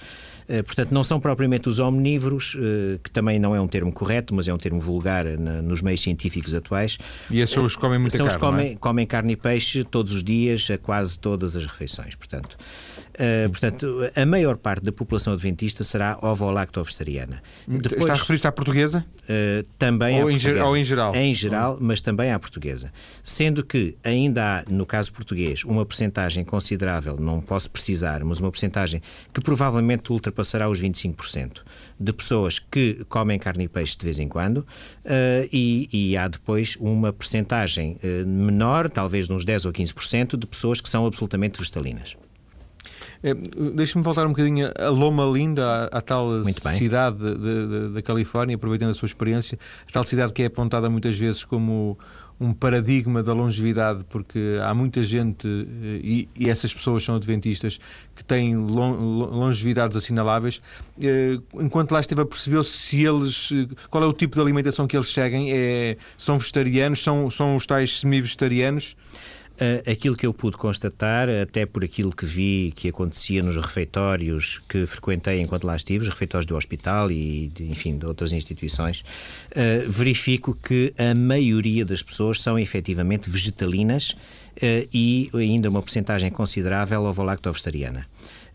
Eh, 0.48 0.62
portanto, 0.62 0.92
não 0.92 1.04
são 1.04 1.20
propriamente 1.20 1.68
os 1.68 1.78
omnívoros, 1.78 2.56
eh, 2.58 2.98
que 3.02 3.10
também 3.10 3.38
não 3.38 3.54
é 3.54 3.60
um 3.60 3.68
termo 3.68 3.92
correto, 3.92 4.34
mas 4.34 4.48
é 4.48 4.54
um 4.54 4.58
termo 4.58 4.80
vulgar 4.80 5.24
nos 5.24 5.82
meios 5.82 6.00
científicos 6.00 6.54
atuais. 6.54 6.98
E 7.30 7.40
esses 7.40 7.54
são 7.54 7.64
os 7.64 7.74
que 7.74 7.80
comem 7.80 7.98
muita 7.98 8.16
são 8.16 8.26
carne, 8.26 8.36
os 8.36 8.36
que 8.36 8.50
comem, 8.50 8.72
é? 8.72 8.76
comem 8.76 9.06
carne 9.06 9.32
e 9.32 9.36
peixe 9.36 9.84
todos 9.84 10.12
os 10.12 10.24
dias, 10.24 10.70
a 10.70 10.78
quase 10.78 11.18
todas 11.18 11.56
as 11.56 11.66
refeições. 11.66 12.14
Portanto, 12.14 12.56
Uh, 13.12 13.50
portanto, 13.50 14.10
a 14.16 14.24
maior 14.24 14.56
parte 14.56 14.84
da 14.84 14.92
população 14.92 15.34
adventista 15.34 15.84
será 15.84 16.18
ovo-lacto-vegetariana. 16.22 17.42
Está 17.98 18.12
a 18.12 18.16
referir-se 18.16 18.46
à 18.46 18.52
portuguesa? 18.52 19.04
Uh, 19.22 19.64
também 19.78 20.22
ou 20.22 20.28
à 20.28 20.32
em 20.32 20.34
portuguesa. 20.34 20.64
Ou 20.64 20.76
em 20.76 20.84
geral? 20.84 21.14
Em 21.14 21.34
geral, 21.34 21.78
mas 21.78 22.00
também 22.00 22.32
à 22.32 22.38
portuguesa. 22.38 22.90
Sendo 23.22 23.62
que 23.64 23.96
ainda 24.02 24.60
há, 24.60 24.64
no 24.70 24.86
caso 24.86 25.12
português, 25.12 25.62
uma 25.62 25.84
percentagem 25.84 26.42
considerável, 26.42 27.18
não 27.18 27.40
posso 27.40 27.70
precisar, 27.70 28.24
mas 28.24 28.40
uma 28.40 28.50
percentagem 28.50 29.02
que 29.32 29.42
provavelmente 29.42 30.10
ultrapassará 30.10 30.68
os 30.68 30.80
25%, 30.80 31.60
de 32.00 32.12
pessoas 32.14 32.58
que 32.58 33.04
comem 33.10 33.38
carne 33.38 33.64
e 33.64 33.68
peixe 33.68 33.96
de 33.96 34.04
vez 34.04 34.18
em 34.18 34.28
quando, 34.28 34.58
uh, 34.58 34.66
e, 35.52 35.88
e, 35.92 36.16
há 36.16 36.28
depois 36.28 36.76
uma 36.80 37.12
percentagem 37.12 37.98
menor, 38.26 38.88
talvez 38.88 39.26
de 39.26 39.34
uns 39.34 39.44
10 39.44 39.66
ou 39.66 39.72
15%, 39.72 40.36
de 40.36 40.46
pessoas 40.46 40.80
que 40.80 40.88
são 40.88 41.06
absolutamente 41.06 41.58
vegetalinas. 41.58 42.16
É, 43.22 43.34
Deixa-me 43.34 44.04
voltar 44.04 44.26
um 44.26 44.30
bocadinho 44.30 44.70
a 44.76 44.88
Loma 44.88 45.24
Linda, 45.24 45.88
à, 45.92 45.98
à 45.98 46.00
tal 46.00 46.44
cidade 46.76 47.18
da 47.92 48.02
Califórnia, 48.02 48.56
aproveitando 48.56 48.90
a 48.90 48.94
sua 48.94 49.06
experiência, 49.06 49.58
a 49.88 49.92
tal 49.92 50.04
cidade 50.04 50.32
que 50.32 50.42
é 50.42 50.46
apontada 50.46 50.90
muitas 50.90 51.16
vezes 51.16 51.44
como 51.44 51.98
um 52.42 52.52
paradigma 52.52 53.22
da 53.22 53.32
longevidade, 53.32 54.04
porque 54.10 54.58
há 54.62 54.74
muita 54.74 55.02
gente, 55.04 55.46
eh, 55.46 56.00
e, 56.02 56.28
e 56.36 56.50
essas 56.50 56.74
pessoas 56.74 57.04
são 57.04 57.14
adventistas, 57.14 57.78
que 58.16 58.24
têm 58.24 58.56
longevidades 58.56 59.96
assinaláveis. 59.96 60.60
Eh, 61.00 61.38
enquanto 61.54 61.92
lá 61.92 62.00
esteve, 62.00 62.24
percebeu-se 62.24 62.70
se 62.70 63.04
eles. 63.04 63.50
qual 63.88 64.02
é 64.02 64.06
o 64.06 64.12
tipo 64.12 64.34
de 64.34 64.42
alimentação 64.42 64.88
que 64.88 64.96
eles 64.96 65.12
seguem? 65.12 65.52
É, 65.52 65.96
são 66.18 66.36
vegetarianos? 66.38 67.02
São, 67.02 67.30
são 67.30 67.54
os 67.54 67.64
tais 67.64 68.00
semi-vegetarianos? 68.00 68.96
Uh, 69.52 69.90
aquilo 69.90 70.16
que 70.16 70.26
eu 70.26 70.32
pude 70.32 70.56
constatar, 70.56 71.28
até 71.28 71.66
por 71.66 71.84
aquilo 71.84 72.10
que 72.10 72.24
vi 72.24 72.72
que 72.74 72.88
acontecia 72.88 73.42
nos 73.42 73.54
refeitórios 73.56 74.62
que 74.68 74.86
frequentei 74.86 75.40
enquanto 75.40 75.64
lá 75.64 75.76
estive, 75.76 76.02
os 76.02 76.08
refeitórios 76.08 76.46
do 76.46 76.56
hospital 76.56 77.10
e, 77.10 77.48
de, 77.54 77.64
enfim, 77.64 77.98
de 77.98 78.06
outras 78.06 78.32
instituições, 78.32 79.00
uh, 79.50 79.90
verifico 79.90 80.54
que 80.54 80.94
a 80.98 81.14
maioria 81.14 81.84
das 81.84 82.02
pessoas 82.02 82.40
são 82.40 82.58
efetivamente 82.58 83.28
vegetalinas 83.28 84.10
uh, 84.10 84.88
e 84.92 85.30
ainda 85.34 85.68
uma 85.68 85.82
porcentagem 85.82 86.30
considerável 86.30 87.02
ovo-lacto-vegetariana. 87.02 88.06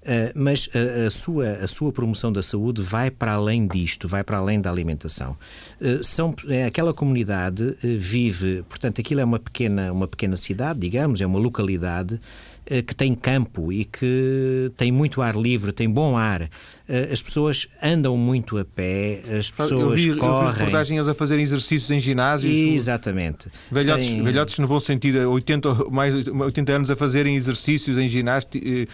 Uh, 0.08 0.32
mas 0.34 0.70
a, 0.74 1.08
a, 1.08 1.10
sua, 1.10 1.50
a 1.50 1.68
sua 1.68 1.92
promoção 1.92 2.32
da 2.32 2.42
saúde 2.42 2.82
vai 2.82 3.12
para 3.12 3.34
além 3.34 3.68
disto, 3.68 4.08
vai 4.08 4.24
para 4.24 4.38
além 4.38 4.62
da 4.62 4.72
alimentação. 4.72 5.36
Uh, 5.82 6.02
são, 6.02 6.34
é, 6.48 6.64
aquela 6.64 6.94
comunidade 6.94 7.76
vive, 7.84 8.64
portanto, 8.70 9.02
aquilo 9.02 9.20
é 9.20 9.26
uma 9.26 9.38
pequena, 9.38 9.92
uma 9.92 10.08
pequena 10.08 10.38
cidade, 10.38 10.80
digamos, 10.80 11.20
é 11.20 11.26
uma 11.26 11.38
localidade 11.38 12.22
que 12.86 12.94
tem 12.96 13.16
campo 13.16 13.72
e 13.72 13.86
que 13.86 14.72
tem 14.76 14.92
muito 14.92 15.22
ar 15.22 15.36
livre, 15.36 15.72
tem 15.72 15.90
bom 15.90 16.18
ar. 16.18 16.50
Eh, 16.90 17.10
as 17.12 17.22
pessoas 17.22 17.68
andam 17.84 18.16
muito 18.18 18.58
a 18.58 18.64
pé, 18.64 19.22
as 19.38 19.52
pessoas 19.52 20.06
eu 20.06 20.14
vi, 20.14 20.20
correm. 20.20 20.48
Eu 20.48 20.54
vi 20.54 20.60
reportagens 20.60 21.08
a 21.08 21.14
fazerem 21.14 21.44
exercícios 21.44 21.92
em 21.92 22.00
ginásios. 22.00 22.54
Exatamente. 22.54 23.50
Velhotes, 23.70 24.08
tem... 24.08 24.24
velhotes 24.24 24.60
no 24.60 24.68
bom 24.68 24.80
sentido, 24.80 25.30
80, 25.30 25.90
mais 25.90 26.14
80 26.28 26.72
anos 26.72 26.90
a 26.90 26.96
fazerem 26.96 27.36
exercícios 27.36 27.98
em, 27.98 28.08
ginásio, 28.08 28.50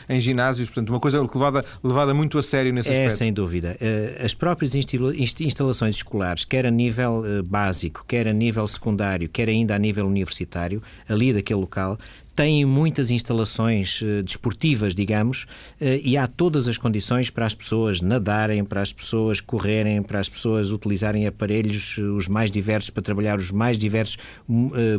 em 0.10 0.20
ginásios, 0.20 0.70
portanto, 0.70 0.90
uma 0.90 1.00
coisa 1.00 1.22
levada, 1.22 1.64
levada 1.84 2.14
muito 2.14 2.38
a 2.40 2.44
sério 2.44 2.74
nesse 2.74 2.90
é, 2.90 2.94
aspecto. 2.94 3.14
É, 3.14 3.18
sem 3.18 3.34
dúvida. 3.34 3.78
Eh, 3.80 4.22
as 4.24 4.34
próprias 4.34 4.74
instalações 4.76 5.98
escolares, 5.98 6.46
quer 6.46 6.66
a 6.66 6.72
nível 6.72 7.24
eh, 7.26 7.42
básico, 7.44 8.04
quer 8.08 8.28
a 8.28 8.34
nível 8.34 8.68
secundário, 8.68 9.30
quer 9.30 9.50
ainda 9.50 9.76
a 9.76 9.80
nível 9.80 10.08
universitário, 10.08 10.82
ali 11.08 11.32
daquele 11.32 11.60
local, 11.60 11.98
têm 12.36 12.66
muitas 12.66 13.12
instalações 13.12 14.02
uh, 14.02 14.24
desportivas, 14.24 14.94
digamos, 14.96 15.44
uh, 15.80 15.86
e 16.04 16.18
há 16.18 16.28
todas 16.28 16.68
as 16.68 16.78
condições 16.78 17.30
para 17.30 17.46
as 17.46 17.56
pessoas 17.56 18.02
nadarem, 18.02 18.64
para 18.64 18.82
as 18.82 18.92
pessoas 18.92 19.40
correrem, 19.40 20.02
para 20.02 20.20
as 20.20 20.30
pessoas 20.30 20.72
utilizarem 20.72 21.28
aparelhos 21.28 21.98
uh, 21.98 22.16
os 22.16 22.28
mais 22.28 22.50
diversos 22.50 22.90
para 22.90 23.04
trabalhar 23.04 23.38
os 23.38 23.52
mais 23.52 23.78
diversos 23.78 24.18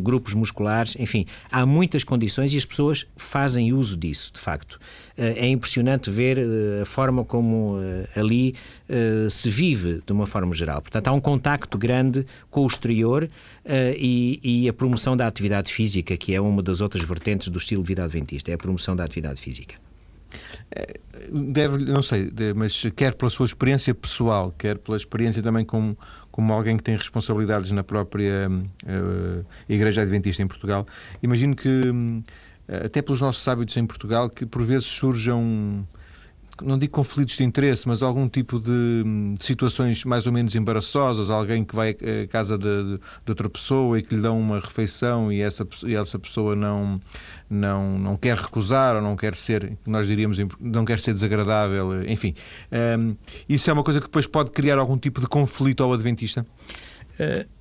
grupos 0.02 0.34
musculares. 0.34 0.96
Enfim, 0.98 1.26
há 1.50 1.66
muitas 1.66 2.04
condições 2.04 2.54
e 2.54 2.56
as 2.56 2.64
pessoas 2.64 3.06
fazem 3.16 3.72
uso 3.72 3.96
disso, 3.96 4.32
de 4.32 4.40
facto. 4.40 4.78
É 5.16 5.46
impressionante 5.48 6.10
ver 6.10 6.38
a 6.82 6.84
forma 6.84 7.24
como 7.24 7.76
ali 8.16 8.54
se 9.30 9.48
vive 9.48 10.02
de 10.04 10.12
uma 10.12 10.26
forma 10.26 10.54
geral. 10.54 10.82
Portanto, 10.82 11.08
há 11.08 11.12
um 11.12 11.20
contacto 11.20 11.78
grande 11.78 12.26
com 12.50 12.62
o 12.62 12.66
exterior 12.66 13.28
e, 13.96 14.66
a 14.68 14.72
promoção 14.72 15.16
da 15.16 15.26
atividade 15.26 15.72
física, 15.72 16.16
que 16.16 16.34
é 16.34 16.40
uma 16.40 16.62
das 16.62 16.80
outras 16.80 17.04
vertentes 17.04 17.48
do 17.48 17.58
estilo 17.58 17.82
de 17.82 17.88
vida 17.88 18.04
adventista, 18.04 18.50
é 18.50 18.54
a 18.54 18.58
promoção 18.58 18.96
da 18.96 19.04
atividade 19.04 19.40
física. 19.40 19.76
Deve, 21.32 21.78
não 21.78 22.02
sei, 22.02 22.32
mas 22.54 22.82
quer 22.96 23.14
pela 23.14 23.30
sua 23.30 23.46
experiência 23.46 23.94
pessoal, 23.94 24.52
quer 24.58 24.76
pela 24.78 24.96
experiência 24.96 25.42
também 25.42 25.64
como, 25.64 25.96
como 26.30 26.52
alguém 26.52 26.76
que 26.76 26.82
tem 26.82 26.96
responsabilidades 26.96 27.70
na 27.70 27.84
própria 27.84 28.50
uh, 28.50 29.46
Igreja 29.68 30.02
Adventista 30.02 30.42
em 30.42 30.48
Portugal, 30.48 30.84
imagino 31.22 31.54
que, 31.54 31.68
uh, 31.68 32.24
até 32.68 33.02
pelos 33.02 33.20
nossos 33.20 33.46
hábitos 33.46 33.76
em 33.76 33.86
Portugal, 33.86 34.28
que 34.28 34.46
por 34.46 34.62
vezes 34.62 34.86
surjam 34.86 35.86
não 36.62 36.78
digo 36.78 36.92
conflitos 36.92 37.36
de 37.36 37.42
interesse, 37.42 37.88
mas 37.88 38.02
algum 38.02 38.28
tipo 38.28 38.60
de, 38.60 39.02
de, 39.36 39.44
situações 39.44 40.04
mais 40.04 40.26
ou 40.26 40.32
menos 40.32 40.54
embaraçosas, 40.54 41.30
alguém 41.30 41.64
que 41.64 41.74
vai 41.74 41.90
à 41.90 42.26
casa 42.28 42.56
de, 42.56 42.98
de, 42.98 43.00
outra 43.28 43.48
pessoa 43.48 43.98
e 43.98 44.02
que 44.02 44.14
lhe 44.14 44.20
dão 44.20 44.38
uma 44.38 44.60
refeição 44.60 45.32
e 45.32 45.40
essa, 45.40 45.66
e 45.84 45.94
essa 45.94 46.18
pessoa 46.18 46.54
não, 46.54 47.00
não, 47.50 47.98
não 47.98 48.16
quer 48.16 48.36
recusar 48.36 48.94
ou 48.96 49.02
não 49.02 49.16
quer 49.16 49.34
ser, 49.34 49.76
nós 49.86 50.06
diríamos, 50.06 50.38
não 50.60 50.84
quer 50.84 51.00
ser 51.00 51.12
desagradável, 51.12 52.04
enfim. 52.08 52.34
Um, 52.98 53.16
isso 53.48 53.68
é 53.68 53.72
uma 53.72 53.82
coisa 53.82 54.00
que 54.00 54.06
depois 54.06 54.26
pode 54.26 54.50
criar 54.52 54.78
algum 54.78 54.96
tipo 54.96 55.20
de 55.20 55.26
conflito 55.26 55.82
ao 55.82 55.92
Adventista? 55.92 56.46
Uh, 57.18 57.53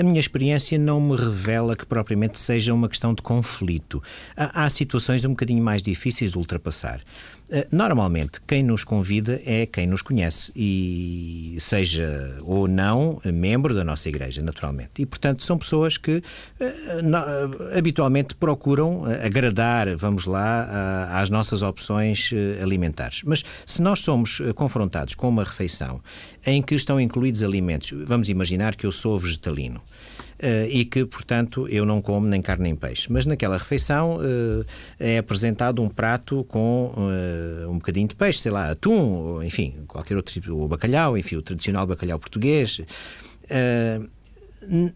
a 0.00 0.02
minha 0.02 0.20
experiência 0.20 0.78
não 0.78 1.00
me 1.00 1.16
revela 1.16 1.76
que 1.76 1.84
propriamente 1.84 2.40
seja 2.40 2.72
uma 2.72 2.88
questão 2.88 3.12
de 3.12 3.22
conflito. 3.22 4.02
Há, 4.36 4.68
situações 4.70 5.24
um 5.24 5.30
bocadinho 5.30 5.62
mais 5.62 5.82
difíceis 5.82 6.32
de 6.32 6.38
ultrapassar. 6.38 7.00
Eh, 7.48 7.66
normalmente, 7.70 8.40
quem 8.46 8.62
nos 8.62 8.82
convida 8.82 9.40
é 9.44 9.66
quem 9.66 9.86
nos 9.86 10.02
conhece 10.02 10.50
e 10.56 11.56
seja 11.60 12.38
ou 12.42 12.66
não 12.66 13.20
membro 13.24 13.74
da 13.74 13.84
nossa 13.84 14.08
igreja, 14.08 14.42
naturalmente. 14.42 14.90
E, 15.02 15.06
portanto, 15.06 15.44
são 15.44 15.56
pessoas 15.56 15.96
que 15.96 16.16
uh, 16.16 17.76
habitualmente 17.78 18.34
procuram 18.34 19.04
agradar, 19.22 19.94
vamos 19.96 20.26
lá, 20.26 21.08
às 21.12 21.30
nossas 21.30 21.62
opções 21.62 22.30
alimentares. 22.60 23.22
Mas 23.24 23.44
se 23.64 23.80
nós 23.80 24.00
somos 24.00 24.40
confrontados 24.54 25.14
com 25.14 25.28
uma 25.28 25.44
refeição 25.44 26.00
em 26.44 26.60
que 26.60 26.74
estão 26.74 27.00
incluídos 27.00 27.42
alimentos, 27.42 27.92
vamos 28.06 28.28
imaginar 28.28 28.74
que 28.74 28.86
eu 28.86 28.92
sou 28.92 29.18
vegetalino. 29.26 29.80
Uh, 30.36 30.68
e 30.68 30.84
que, 30.84 31.04
portanto, 31.06 31.66
eu 31.68 31.86
não 31.86 32.02
como 32.02 32.26
nem 32.26 32.42
carne 32.42 32.64
nem 32.64 32.76
peixe. 32.76 33.10
Mas 33.10 33.24
naquela 33.24 33.56
refeição 33.56 34.16
uh, 34.16 34.66
é 35.00 35.16
apresentado 35.16 35.82
um 35.82 35.88
prato 35.88 36.44
com 36.44 36.92
uh, 36.94 37.70
um 37.70 37.74
bocadinho 37.78 38.06
de 38.06 38.14
peixe, 38.14 38.40
sei 38.40 38.52
lá, 38.52 38.70
atum, 38.70 39.14
ou, 39.14 39.42
enfim, 39.42 39.84
qualquer 39.88 40.14
outro 40.14 40.34
tipo, 40.34 40.52
o 40.52 40.68
bacalhau, 40.68 41.16
enfim, 41.16 41.36
o 41.36 41.42
tradicional 41.42 41.86
bacalhau 41.86 42.18
português. 42.18 42.80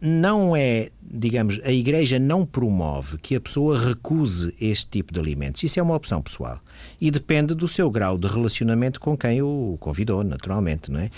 Não 0.00 0.56
é, 0.56 0.90
digamos, 1.02 1.60
a 1.64 1.70
Igreja 1.70 2.18
não 2.18 2.44
promove 2.44 3.18
que 3.18 3.34
a 3.34 3.40
pessoa 3.40 3.78
recuse 3.78 4.54
este 4.60 4.88
tipo 4.90 5.12
de 5.12 5.20
alimentos. 5.20 5.62
Isso 5.62 5.78
é 5.78 5.82
uma 5.82 5.94
opção 5.94 6.20
pessoal. 6.20 6.60
E 7.00 7.10
depende 7.10 7.54
do 7.54 7.68
seu 7.68 7.90
grau 7.90 8.18
de 8.18 8.26
relacionamento 8.26 9.00
com 9.00 9.16
quem 9.16 9.42
o 9.42 9.76
convidou, 9.80 10.22
naturalmente, 10.24 10.90
não 10.90 11.00
é? 11.00 11.10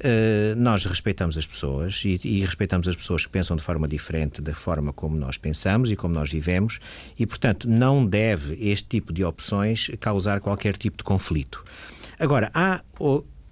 Uh, 0.00 0.56
nós 0.56 0.86
respeitamos 0.86 1.36
as 1.36 1.46
pessoas 1.46 2.02
e, 2.06 2.18
e, 2.24 2.40
respeitamos 2.40 2.88
as 2.88 2.96
pessoas 2.96 3.26
que 3.26 3.32
pensam 3.32 3.54
de 3.54 3.62
forma 3.62 3.86
diferente 3.86 4.40
da 4.40 4.54
forma 4.54 4.94
como 4.94 5.14
nós 5.14 5.36
pensamos 5.36 5.90
e 5.90 5.96
como 5.96 6.14
nós 6.14 6.30
vivemos, 6.30 6.80
e, 7.18 7.26
portanto, 7.26 7.68
não 7.68 8.06
deve 8.06 8.54
este 8.66 8.88
tipo 8.88 9.12
de 9.12 9.22
opções 9.22 9.90
causar 10.00 10.40
qualquer 10.40 10.74
tipo 10.76 10.96
de 10.96 11.04
conflito. 11.04 11.62
Agora, 12.18 12.50
há 12.54 12.80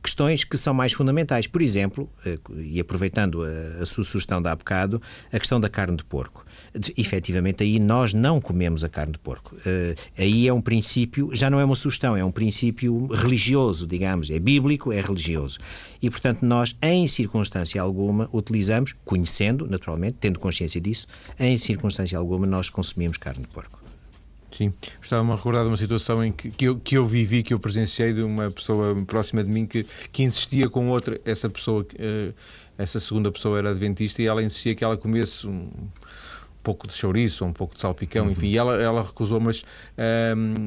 questões 0.09 0.43
que 0.43 0.57
são 0.57 0.73
mais 0.73 0.93
fundamentais. 0.93 1.47
Por 1.47 1.61
exemplo, 1.61 2.09
eh, 2.25 2.39
e 2.59 2.81
aproveitando 2.81 3.45
a, 3.45 3.83
a 3.83 3.87
sua 3.87 4.03
sugestão 4.03 4.41
de 4.41 4.49
há 4.49 4.57
bocado, 4.57 5.01
a 5.31 5.39
questão 5.39 5.61
da 5.61 5.69
carne 5.69 5.97
de 5.97 6.05
porco. 6.05 6.45
De, 6.75 6.95
efetivamente, 6.97 7.63
aí 7.63 7.79
nós 7.79 8.15
não 8.15 8.41
comemos 8.41 8.85
a 8.85 8.89
carne 8.89 9.13
de 9.13 9.19
porco. 9.19 9.55
Uh, 9.57 9.95
aí 10.17 10.49
é 10.49 10.53
um 10.53 10.61
princípio, 10.61 11.31
já 11.35 11.51
não 11.51 11.61
é 11.61 11.65
uma 11.65 11.75
sugestão, 11.75 12.17
é 12.17 12.25
um 12.25 12.31
princípio 12.31 13.07
religioso, 13.09 13.87
digamos, 13.87 14.31
é 14.31 14.39
bíblico, 14.39 14.93
é 14.93 15.01
religioso. 15.01 15.59
E, 16.01 16.09
portanto, 16.09 16.43
nós, 16.43 16.77
em 16.81 17.07
circunstância 17.07 17.81
alguma, 17.81 18.29
utilizamos, 18.33 18.95
conhecendo, 19.05 19.67
naturalmente, 19.69 20.17
tendo 20.21 20.39
consciência 20.39 20.81
disso, 20.81 21.07
em 21.39 21.59
circunstância 21.59 22.17
alguma, 22.19 22.47
nós 22.47 22.71
consumimos 22.71 23.19
carne 23.19 23.43
de 23.43 23.49
porco. 23.49 23.88
Sim, 24.59 24.75
estava-me 25.01 25.31
a 25.31 25.37
recordar 25.37 25.63
de 25.63 25.69
uma 25.69 25.77
situação 25.77 26.25
em 26.25 26.33
que, 26.33 26.51
que, 26.51 26.65
eu, 26.65 26.75
que 26.75 26.99
eu 26.99 27.07
vivi, 27.07 27.45
que 27.45 27.55
eu 27.55 27.61
presenciei 27.61 28.13
de 28.13 28.23
uma 28.23 28.51
pessoa 28.51 28.93
próxima 29.07 29.45
de 29.45 29.49
mim 29.49 29.65
que, 29.65 29.87
que 30.11 30.25
insistia 30.25 30.69
com 30.69 30.89
outra, 30.89 31.21
essa 31.25 31.49
pessoa, 31.49 31.83
uh, 31.83 32.35
essa 32.77 32.99
segunda 32.99 33.31
pessoa 33.31 33.57
era 33.57 33.71
adventista 33.71 34.21
e 34.21 34.27
ela 34.27 34.43
insistia 34.43 34.75
que 34.75 34.83
ela 34.83 34.97
comesse 34.97 35.47
um 35.47 35.71
pouco 36.61 36.89
de 36.89 36.95
chouriço, 36.95 37.45
um 37.45 37.53
pouco 37.53 37.75
de 37.75 37.81
salpicão, 37.81 38.25
uhum. 38.25 38.33
enfim, 38.33 38.49
e 38.49 38.59
ela, 38.59 38.75
ela 38.83 39.01
recusou, 39.01 39.39
mas, 39.39 39.61
uh, 39.61 39.65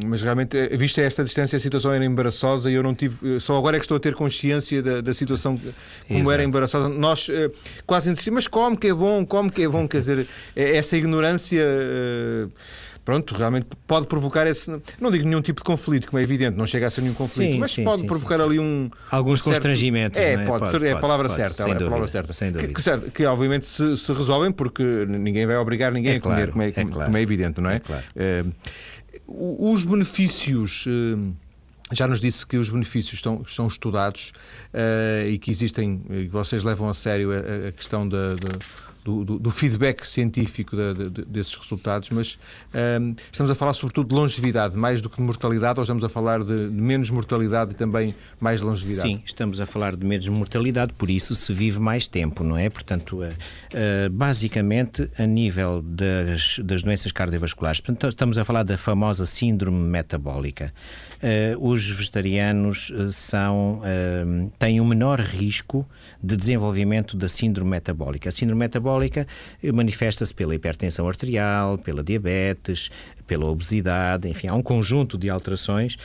mas 0.05 0.21
realmente, 0.21 0.57
eh, 0.57 0.77
vista 0.77 1.01
esta 1.01 1.21
distância, 1.21 1.57
a 1.57 1.59
situação 1.59 1.91
era 1.91 2.05
embaraçosa 2.05 2.71
e 2.71 2.75
eu 2.75 2.83
não 2.83 2.95
tive, 2.95 3.41
só 3.41 3.57
agora 3.57 3.75
é 3.75 3.79
que 3.81 3.83
estou 3.83 3.97
a 3.97 3.99
ter 3.99 4.15
consciência 4.15 4.81
da, 4.81 5.01
da 5.01 5.13
situação, 5.13 5.57
como 6.07 6.17
Exato. 6.17 6.31
era 6.31 6.43
embaraçosa. 6.45 6.87
Nós 6.87 7.27
uh, 7.27 7.51
quase 7.85 8.09
insistimos, 8.09 8.45
mas 8.45 8.47
come 8.47 8.77
que 8.77 8.87
é 8.87 8.93
bom, 8.93 9.25
come 9.25 9.51
que 9.51 9.63
é 9.63 9.67
bom, 9.67 9.85
quer 9.85 9.97
dizer, 9.97 10.27
essa 10.55 10.95
ignorância. 10.95 11.61
Uh, 11.61 12.51
pronto, 13.11 13.35
realmente 13.35 13.67
pode 13.85 14.07
provocar 14.07 14.47
esse. 14.47 14.71
Não 14.99 15.11
digo 15.11 15.25
nenhum 15.25 15.41
tipo 15.41 15.59
de 15.59 15.65
conflito, 15.65 16.07
como 16.07 16.19
é 16.19 16.23
evidente, 16.23 16.57
não 16.57 16.65
chega 16.65 16.87
a 16.87 16.89
ser 16.89 17.01
nenhum 17.01 17.15
conflito, 17.15 17.51
sim, 17.51 17.59
mas 17.59 17.71
sim, 17.71 17.83
pode 17.83 18.01
sim, 18.01 18.07
provocar 18.07 18.39
ali 18.39 18.57
um. 18.57 18.89
Alguns 19.09 19.39
certo... 19.39 19.55
constrangimentos. 19.55 20.17
É, 20.17 20.33
é? 20.33 20.37
Pode, 20.45 20.59
pode, 20.59 20.71
ser, 20.71 20.81
é 20.83 20.91
a 20.93 20.99
palavra 20.99 21.27
pode, 21.27 21.35
certa. 21.35 21.63
é 21.63 21.71
a 21.73 21.75
palavra 21.75 22.07
certa. 22.07 22.31
Sem 22.33 22.51
dúvida. 22.51 22.73
Que, 22.73 22.81
que, 22.81 23.11
que 23.11 23.25
obviamente 23.25 23.67
se, 23.67 23.97
se, 23.97 24.13
resolvem 24.13 24.51
porque 24.51 24.83
ninguém 25.07 25.45
vai 25.45 25.57
obrigar 25.57 25.91
ninguém 25.91 26.13
é 26.13 26.17
a 26.17 26.21
comer, 26.21 26.51
como, 26.51 26.63
é, 26.63 26.69
é 26.69 26.71
claro. 26.71 27.05
como 27.05 27.17
é 27.17 27.21
evidente, 27.21 27.59
não 27.59 27.69
é? 27.69 27.75
é 27.75 27.79
claro. 27.79 28.03
Uh, 29.27 29.73
os 29.73 29.83
benefícios. 29.83 30.85
Uh, 30.87 31.33
já 31.93 32.07
nos 32.07 32.21
disse 32.21 32.47
que 32.47 32.55
os 32.55 32.69
benefícios 32.69 33.15
estão, 33.15 33.43
estão 33.45 33.67
estudados 33.67 34.31
uh, 34.73 35.27
e 35.27 35.37
que 35.37 35.51
existem, 35.51 36.01
e 36.09 36.25
vocês 36.29 36.63
levam 36.63 36.87
a 36.87 36.93
sério 36.93 37.33
a, 37.33 37.67
a 37.67 37.71
questão 37.73 38.07
da, 38.07 38.35
da 38.35 38.57
do, 39.03 39.23
do, 39.23 39.39
do 39.39 39.51
feedback 39.51 40.05
científico 40.07 40.75
de, 40.75 41.09
de, 41.09 41.25
desses 41.25 41.55
resultados, 41.55 42.09
mas 42.09 42.37
um, 42.99 43.15
estamos 43.31 43.51
a 43.51 43.55
falar 43.55 43.73
sobretudo 43.73 44.09
de 44.09 44.15
longevidade, 44.15 44.77
mais 44.77 45.01
do 45.01 45.09
que 45.09 45.17
de 45.17 45.23
mortalidade, 45.23 45.79
ou 45.79 45.83
estamos 45.83 46.03
a 46.03 46.09
falar 46.09 46.43
de, 46.43 46.53
menos 46.53 47.09
mortalidade 47.09 47.71
e 47.71 47.75
também 47.75 48.15
mais 48.39 48.61
longevidade? 48.61 49.07
Sim, 49.07 49.21
estamos 49.25 49.59
a 49.59 49.65
falar 49.65 49.95
de 49.95 50.05
menos 50.05 50.27
mortalidade, 50.29 50.93
por 50.93 51.09
isso 51.09 51.33
se 51.33 51.51
vive 51.53 51.79
mais 51.79 52.07
tempo, 52.07 52.43
não 52.43 52.57
é? 52.57 52.69
Portanto, 52.69 53.17
uh, 53.17 53.25
uh, 53.25 54.09
basicamente, 54.11 55.09
a 55.17 55.25
nível 55.25 55.81
das, 55.81 56.59
das 56.59 56.83
doenças 56.83 57.11
cardiovasculares, 57.11 57.79
portanto, 57.79 58.07
estamos 58.07 58.37
a 58.37 58.45
falar 58.45 58.63
da 58.63 58.77
famosa 58.77 59.25
síndrome 59.25 59.79
metabólica. 59.79 60.73
Uh, 61.17 61.71
os 61.71 61.87
vegetarianos 61.89 62.91
são, 63.11 63.81
têm 64.57 64.81
um 64.81 64.85
menor 64.85 65.19
risco 65.19 65.87
de 66.21 66.35
desenvolvimento 66.35 67.15
da 67.15 67.27
síndrome 67.27 67.71
metabólica. 67.71 68.29
A 68.29 68.31
síndrome 68.31 68.59
metabólica 68.59 68.90
manifesta-se 69.73 70.33
pela 70.33 70.55
hipertensão 70.55 71.07
arterial, 71.07 71.77
pela 71.77 72.03
diabetes, 72.03 72.89
pela 73.25 73.45
obesidade, 73.45 74.27
enfim, 74.27 74.47
há 74.47 74.53
um 74.53 74.61
conjunto 74.61 75.17
de 75.17 75.29
alterações 75.29 75.97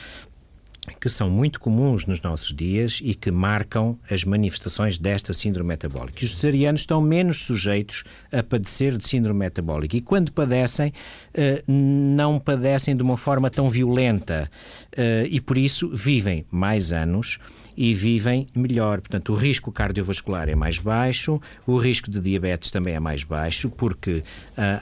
que 0.99 1.09
são 1.09 1.29
muito 1.29 1.59
comuns 1.59 2.05
nos 2.05 2.21
nossos 2.21 2.55
dias 2.55 3.01
e 3.03 3.13
que 3.13 3.29
marcam 3.29 3.97
as 4.09 4.23
manifestações 4.23 4.97
desta 4.97 5.33
síndrome 5.33 5.69
metabólica. 5.69 6.23
Os 6.23 6.29
vegetarianos 6.31 6.81
estão 6.81 7.01
menos 7.01 7.43
sujeitos 7.43 8.03
a 8.31 8.41
padecer 8.41 8.97
de 8.97 9.07
síndrome 9.07 9.39
metabólica 9.39 9.97
e, 9.97 10.01
quando 10.01 10.31
padecem, 10.31 10.93
eh, 11.33 11.63
não 11.67 12.39
padecem 12.39 12.95
de 12.95 13.03
uma 13.03 13.17
forma 13.17 13.49
tão 13.49 13.69
violenta 13.69 14.49
eh, 14.95 15.27
e, 15.29 15.41
por 15.41 15.57
isso, 15.57 15.89
vivem 15.93 16.45
mais 16.49 16.93
anos 16.93 17.39
e 17.77 17.93
vivem 17.93 18.47
melhor. 18.55 18.99
Portanto, 18.99 19.31
o 19.31 19.35
risco 19.35 19.71
cardiovascular 19.71 20.49
é 20.49 20.55
mais 20.55 20.79
baixo, 20.79 21.39
o 21.65 21.77
risco 21.77 22.09
de 22.09 22.19
diabetes 22.19 22.71
também 22.71 22.95
é 22.95 22.99
mais 22.99 23.23
baixo, 23.23 23.69
porque 23.69 24.11
uh, 24.11 24.23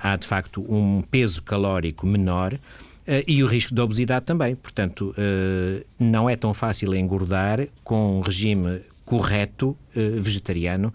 há 0.01 0.15
de 0.15 0.25
facto 0.25 0.65
um 0.73 1.01
peso 1.01 1.43
calórico 1.43 2.07
menor. 2.07 2.53
Uh, 2.53 3.21
e 3.27 3.43
o 3.43 3.47
risco 3.47 3.75
de 3.75 3.81
obesidade 3.81 4.25
também. 4.25 4.55
Portanto, 4.55 5.13
uh, 5.17 5.85
não 5.99 6.27
é 6.27 6.35
tão 6.35 6.53
fácil 6.55 6.95
engordar 6.95 7.67
com 7.83 8.17
um 8.17 8.21
regime 8.21 8.81
correto 9.05 9.77
vegetariano. 9.93 10.91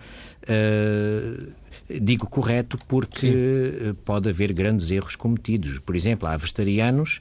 Digo 1.88 2.28
correto 2.28 2.78
porque 2.86 3.20
Sim. 3.20 3.90
Eh, 3.90 3.94
pode 4.04 4.28
haver 4.28 4.52
grandes 4.52 4.90
erros 4.90 5.16
cometidos. 5.16 5.78
Por 5.80 5.96
exemplo, 5.96 6.28
há 6.28 6.36
vegetarianos 6.36 7.20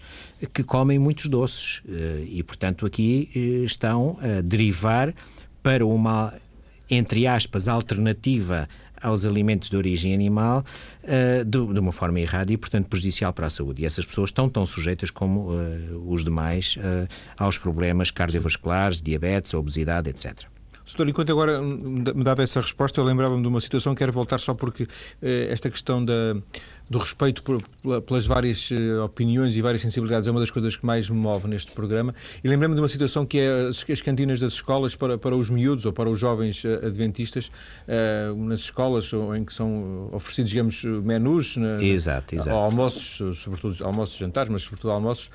que 0.53 0.63
comem 0.63 0.99
muitos 0.99 1.27
doces 1.27 1.81
e, 2.27 2.43
portanto, 2.43 2.85
aqui 2.85 3.29
estão 3.65 4.17
a 4.21 4.41
derivar 4.41 5.13
para 5.63 5.85
uma, 5.85 6.33
entre 6.89 7.25
aspas, 7.25 7.67
alternativa 7.67 8.69
aos 9.01 9.25
alimentos 9.25 9.69
de 9.69 9.77
origem 9.77 10.13
animal 10.13 10.63
de, 11.45 11.79
uma 11.79 11.91
forma 11.91 12.19
errada 12.19 12.51
e, 12.51 12.57
portanto, 12.57 12.87
prejudicial 12.87 13.33
para 13.33 13.47
a 13.47 13.49
saúde. 13.49 13.81
E 13.81 13.85
essas 13.85 14.05
pessoas 14.05 14.29
estão 14.29 14.49
tão 14.49 14.65
sujeitas 14.65 15.09
como 15.09 15.49
os 16.05 16.23
demais 16.23 16.77
aos 17.37 17.57
problemas 17.57 18.11
cardiovasculares, 18.11 19.01
diabetes, 19.01 19.53
obesidade, 19.53 20.09
etc. 20.09 20.47
Doutor, 20.89 21.07
enquanto 21.07 21.31
agora 21.31 21.61
me 21.61 22.23
dava 22.23 22.41
essa 22.41 22.59
resposta, 22.59 22.99
eu 22.99 23.05
lembrava-me 23.05 23.41
de 23.41 23.47
uma 23.47 23.61
situação, 23.61 23.93
quero 23.93 24.11
voltar 24.11 24.39
só 24.39 24.55
porque 24.55 24.87
eh, 25.21 25.47
esta 25.51 25.69
questão 25.69 26.03
da 26.03 26.35
do 26.89 26.97
respeito 26.97 27.43
por, 27.43 27.61
pelas 28.01 28.25
várias 28.25 28.71
uh, 28.71 29.03
opiniões 29.05 29.55
e 29.55 29.61
várias 29.61 29.81
sensibilidades 29.81 30.27
é 30.27 30.31
uma 30.31 30.39
das 30.39 30.49
coisas 30.49 30.75
que 30.75 30.85
mais 30.85 31.09
me 31.09 31.17
move 31.17 31.47
neste 31.47 31.71
programa. 31.71 32.15
E 32.43 32.47
lembrei-me 32.47 32.73
de 32.73 32.81
uma 32.81 32.87
situação 32.87 33.25
que 33.25 33.39
é 33.39 33.67
as, 33.67 33.85
as, 33.87 34.01
cantinas 34.01 34.39
das 34.39 34.53
escolas 34.53 34.95
para, 34.95 35.17
para 35.17 35.35
os 35.35 35.49
miúdos 35.49 35.85
ou 35.85 35.93
para 35.93 36.09
os 36.09 36.19
jovens 36.19 36.63
uh, 36.63 36.85
adventistas, 36.85 37.51
uh, 37.87 38.35
nas 38.43 38.61
escolas 38.61 39.11
em 39.37 39.45
que 39.45 39.53
são 39.53 40.09
oferecidos, 40.11 40.49
digamos, 40.49 40.83
menus, 40.83 41.57
na, 41.57 41.81
exato, 41.83 42.35
exato. 42.35 42.49
almoços, 42.49 43.37
sobretudo 43.37 43.85
almoços 43.85 44.17
jantares, 44.17 44.51
mas 44.51 44.63
sobretudo 44.63 44.91
almoços, 44.91 45.29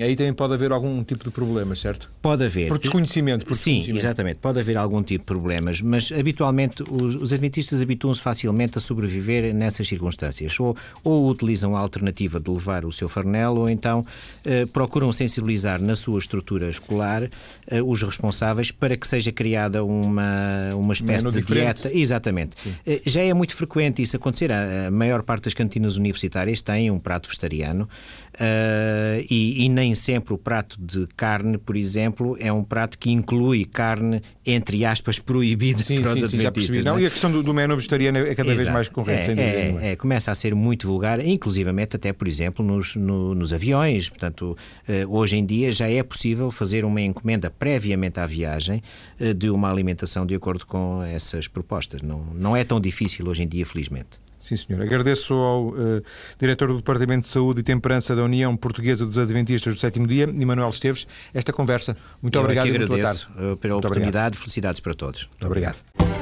aí 0.00 0.16
também 0.16 0.32
pode 0.32 0.54
haver 0.54 0.72
algum 0.72 1.04
tipo 1.04 1.24
de 1.24 1.30
problema, 1.30 1.74
certo? 1.74 2.10
Pode 2.22 2.44
haver. 2.44 2.68
Por 2.68 2.78
desconhecimento. 2.78 3.44
Por 3.44 3.54
Sim, 3.54 3.72
desconhecimento. 3.72 4.06
exatamente. 4.06 4.38
Pode 4.38 4.60
haver 4.60 4.76
algum 4.76 5.02
tipo 5.02 5.22
de 5.22 5.26
problemas, 5.26 5.80
mas 5.80 6.10
habitualmente 6.12 6.82
os, 6.82 7.14
os 7.16 7.32
adventistas 7.32 7.82
habituam-se 7.82 8.22
facilmente 8.22 8.78
a 8.78 8.80
sobreviver 8.80 9.52
nessas 9.54 9.86
circunstâncias 9.86 10.52
ou, 10.62 10.76
ou 11.04 11.28
utilizam 11.28 11.76
a 11.76 11.80
alternativa 11.80 12.40
de 12.40 12.50
levar 12.50 12.84
o 12.84 12.92
seu 12.92 13.08
farnel, 13.08 13.56
ou 13.56 13.68
então 13.68 14.04
eh, 14.44 14.66
procuram 14.66 15.12
sensibilizar 15.12 15.80
na 15.80 15.96
sua 15.96 16.18
estrutura 16.18 16.68
escolar 16.68 17.28
eh, 17.66 17.82
os 17.82 18.02
responsáveis 18.02 18.70
para 18.70 18.96
que 18.96 19.06
seja 19.06 19.32
criada 19.32 19.84
uma, 19.84 20.74
uma 20.74 20.92
espécie 20.92 21.28
de 21.30 21.40
diferente. 21.40 21.82
dieta. 21.82 21.96
Exatamente. 21.96 22.56
Eh, 22.86 23.02
já 23.04 23.22
é 23.22 23.34
muito 23.34 23.54
frequente 23.54 24.02
isso 24.02 24.16
acontecer. 24.16 24.52
A, 24.52 24.88
a, 24.88 24.90
maior 24.90 25.22
parte 25.22 25.44
das 25.44 25.54
cantinas 25.54 25.96
universitárias 25.96 26.60
tem 26.60 26.90
um 26.90 26.98
prato 26.98 27.28
vegetariano 27.28 27.88
uh, 28.34 29.24
e, 29.28 29.64
e 29.64 29.68
nem 29.68 29.94
sempre 29.94 30.34
o 30.34 30.38
prato 30.38 30.76
de 30.80 31.06
carne, 31.16 31.58
por 31.58 31.76
exemplo, 31.76 32.36
é 32.40 32.52
um 32.52 32.64
prato 32.64 32.98
que 32.98 33.10
inclui 33.10 33.64
carne, 33.64 34.20
entre 34.44 34.84
aspas, 34.84 35.18
proibida 35.18 35.82
sim, 35.82 36.00
para 36.00 36.14
os 36.14 36.20
sim, 36.20 36.24
adventistas. 36.24 36.84
Não, 36.84 36.92
não, 36.92 36.98
é? 36.98 37.02
e 37.02 37.06
a 37.06 37.10
questão 37.10 37.30
do, 37.30 37.42
do 37.42 37.54
menu 37.54 37.76
vegetariano 37.76 38.18
é 38.18 38.34
cada 38.34 38.50
Exato. 38.50 38.56
vez 38.56 38.72
mais 38.72 38.88
correta, 38.88 39.20
é, 39.20 39.24
sem 39.24 39.34
dúvida. 39.34 39.84
É, 39.84 39.92
é, 39.92 39.96
começa 39.96 40.30
a 40.30 40.34
ser 40.34 40.54
muito 40.54 40.86
vulgar, 40.86 41.24
inclusivamente 41.24 41.96
até, 41.96 42.12
por 42.12 42.28
exemplo, 42.28 42.64
nos, 42.64 42.96
no, 42.96 43.34
nos 43.34 43.52
aviões. 43.52 44.08
Portanto, 44.08 44.56
eh, 44.88 45.06
hoje 45.06 45.36
em 45.36 45.44
dia 45.44 45.72
já 45.72 45.88
é 45.88 46.02
possível 46.02 46.50
fazer 46.50 46.84
uma 46.84 47.00
encomenda 47.00 47.50
previamente 47.50 48.20
à 48.20 48.26
viagem 48.26 48.82
eh, 49.18 49.32
de 49.32 49.50
uma 49.50 49.70
alimentação 49.70 50.26
de 50.26 50.34
acordo 50.34 50.66
com 50.66 51.02
essas 51.02 51.48
propostas. 51.48 52.02
Não, 52.02 52.24
não 52.34 52.56
é 52.56 52.64
tão 52.64 52.80
difícil 52.80 53.28
hoje 53.28 53.42
em 53.42 53.48
dia, 53.48 53.64
felizmente. 53.66 54.20
Sim, 54.42 54.56
senhor. 54.56 54.82
Agradeço 54.82 55.34
ao 55.34 55.68
uh, 55.68 56.02
diretor 56.38 56.68
do 56.68 56.76
Departamento 56.78 57.22
de 57.22 57.28
Saúde 57.28 57.60
e 57.60 57.62
Temperança 57.62 58.16
da 58.16 58.24
União 58.24 58.56
Portuguesa 58.56 59.06
dos 59.06 59.16
Adventistas 59.16 59.74
do 59.74 59.80
Sétimo 59.80 60.06
Dia, 60.06 60.24
Emanuel 60.24 60.68
Esteves, 60.70 61.06
esta 61.32 61.52
conversa. 61.52 61.96
Muito 62.20 62.36
Eu 62.36 62.42
obrigado 62.42 62.66
e 62.66 62.70
muito 62.72 62.88
boa 62.88 63.02
tarde. 63.02 63.26
pela 63.36 63.46
muito 63.46 63.72
oportunidade. 63.76 64.08
Obrigado. 64.08 64.36
Felicidades 64.36 64.80
para 64.80 64.94
todos. 64.94 65.28
Muito 65.28 65.46
obrigado. 65.46 65.76
obrigado. 65.96 66.21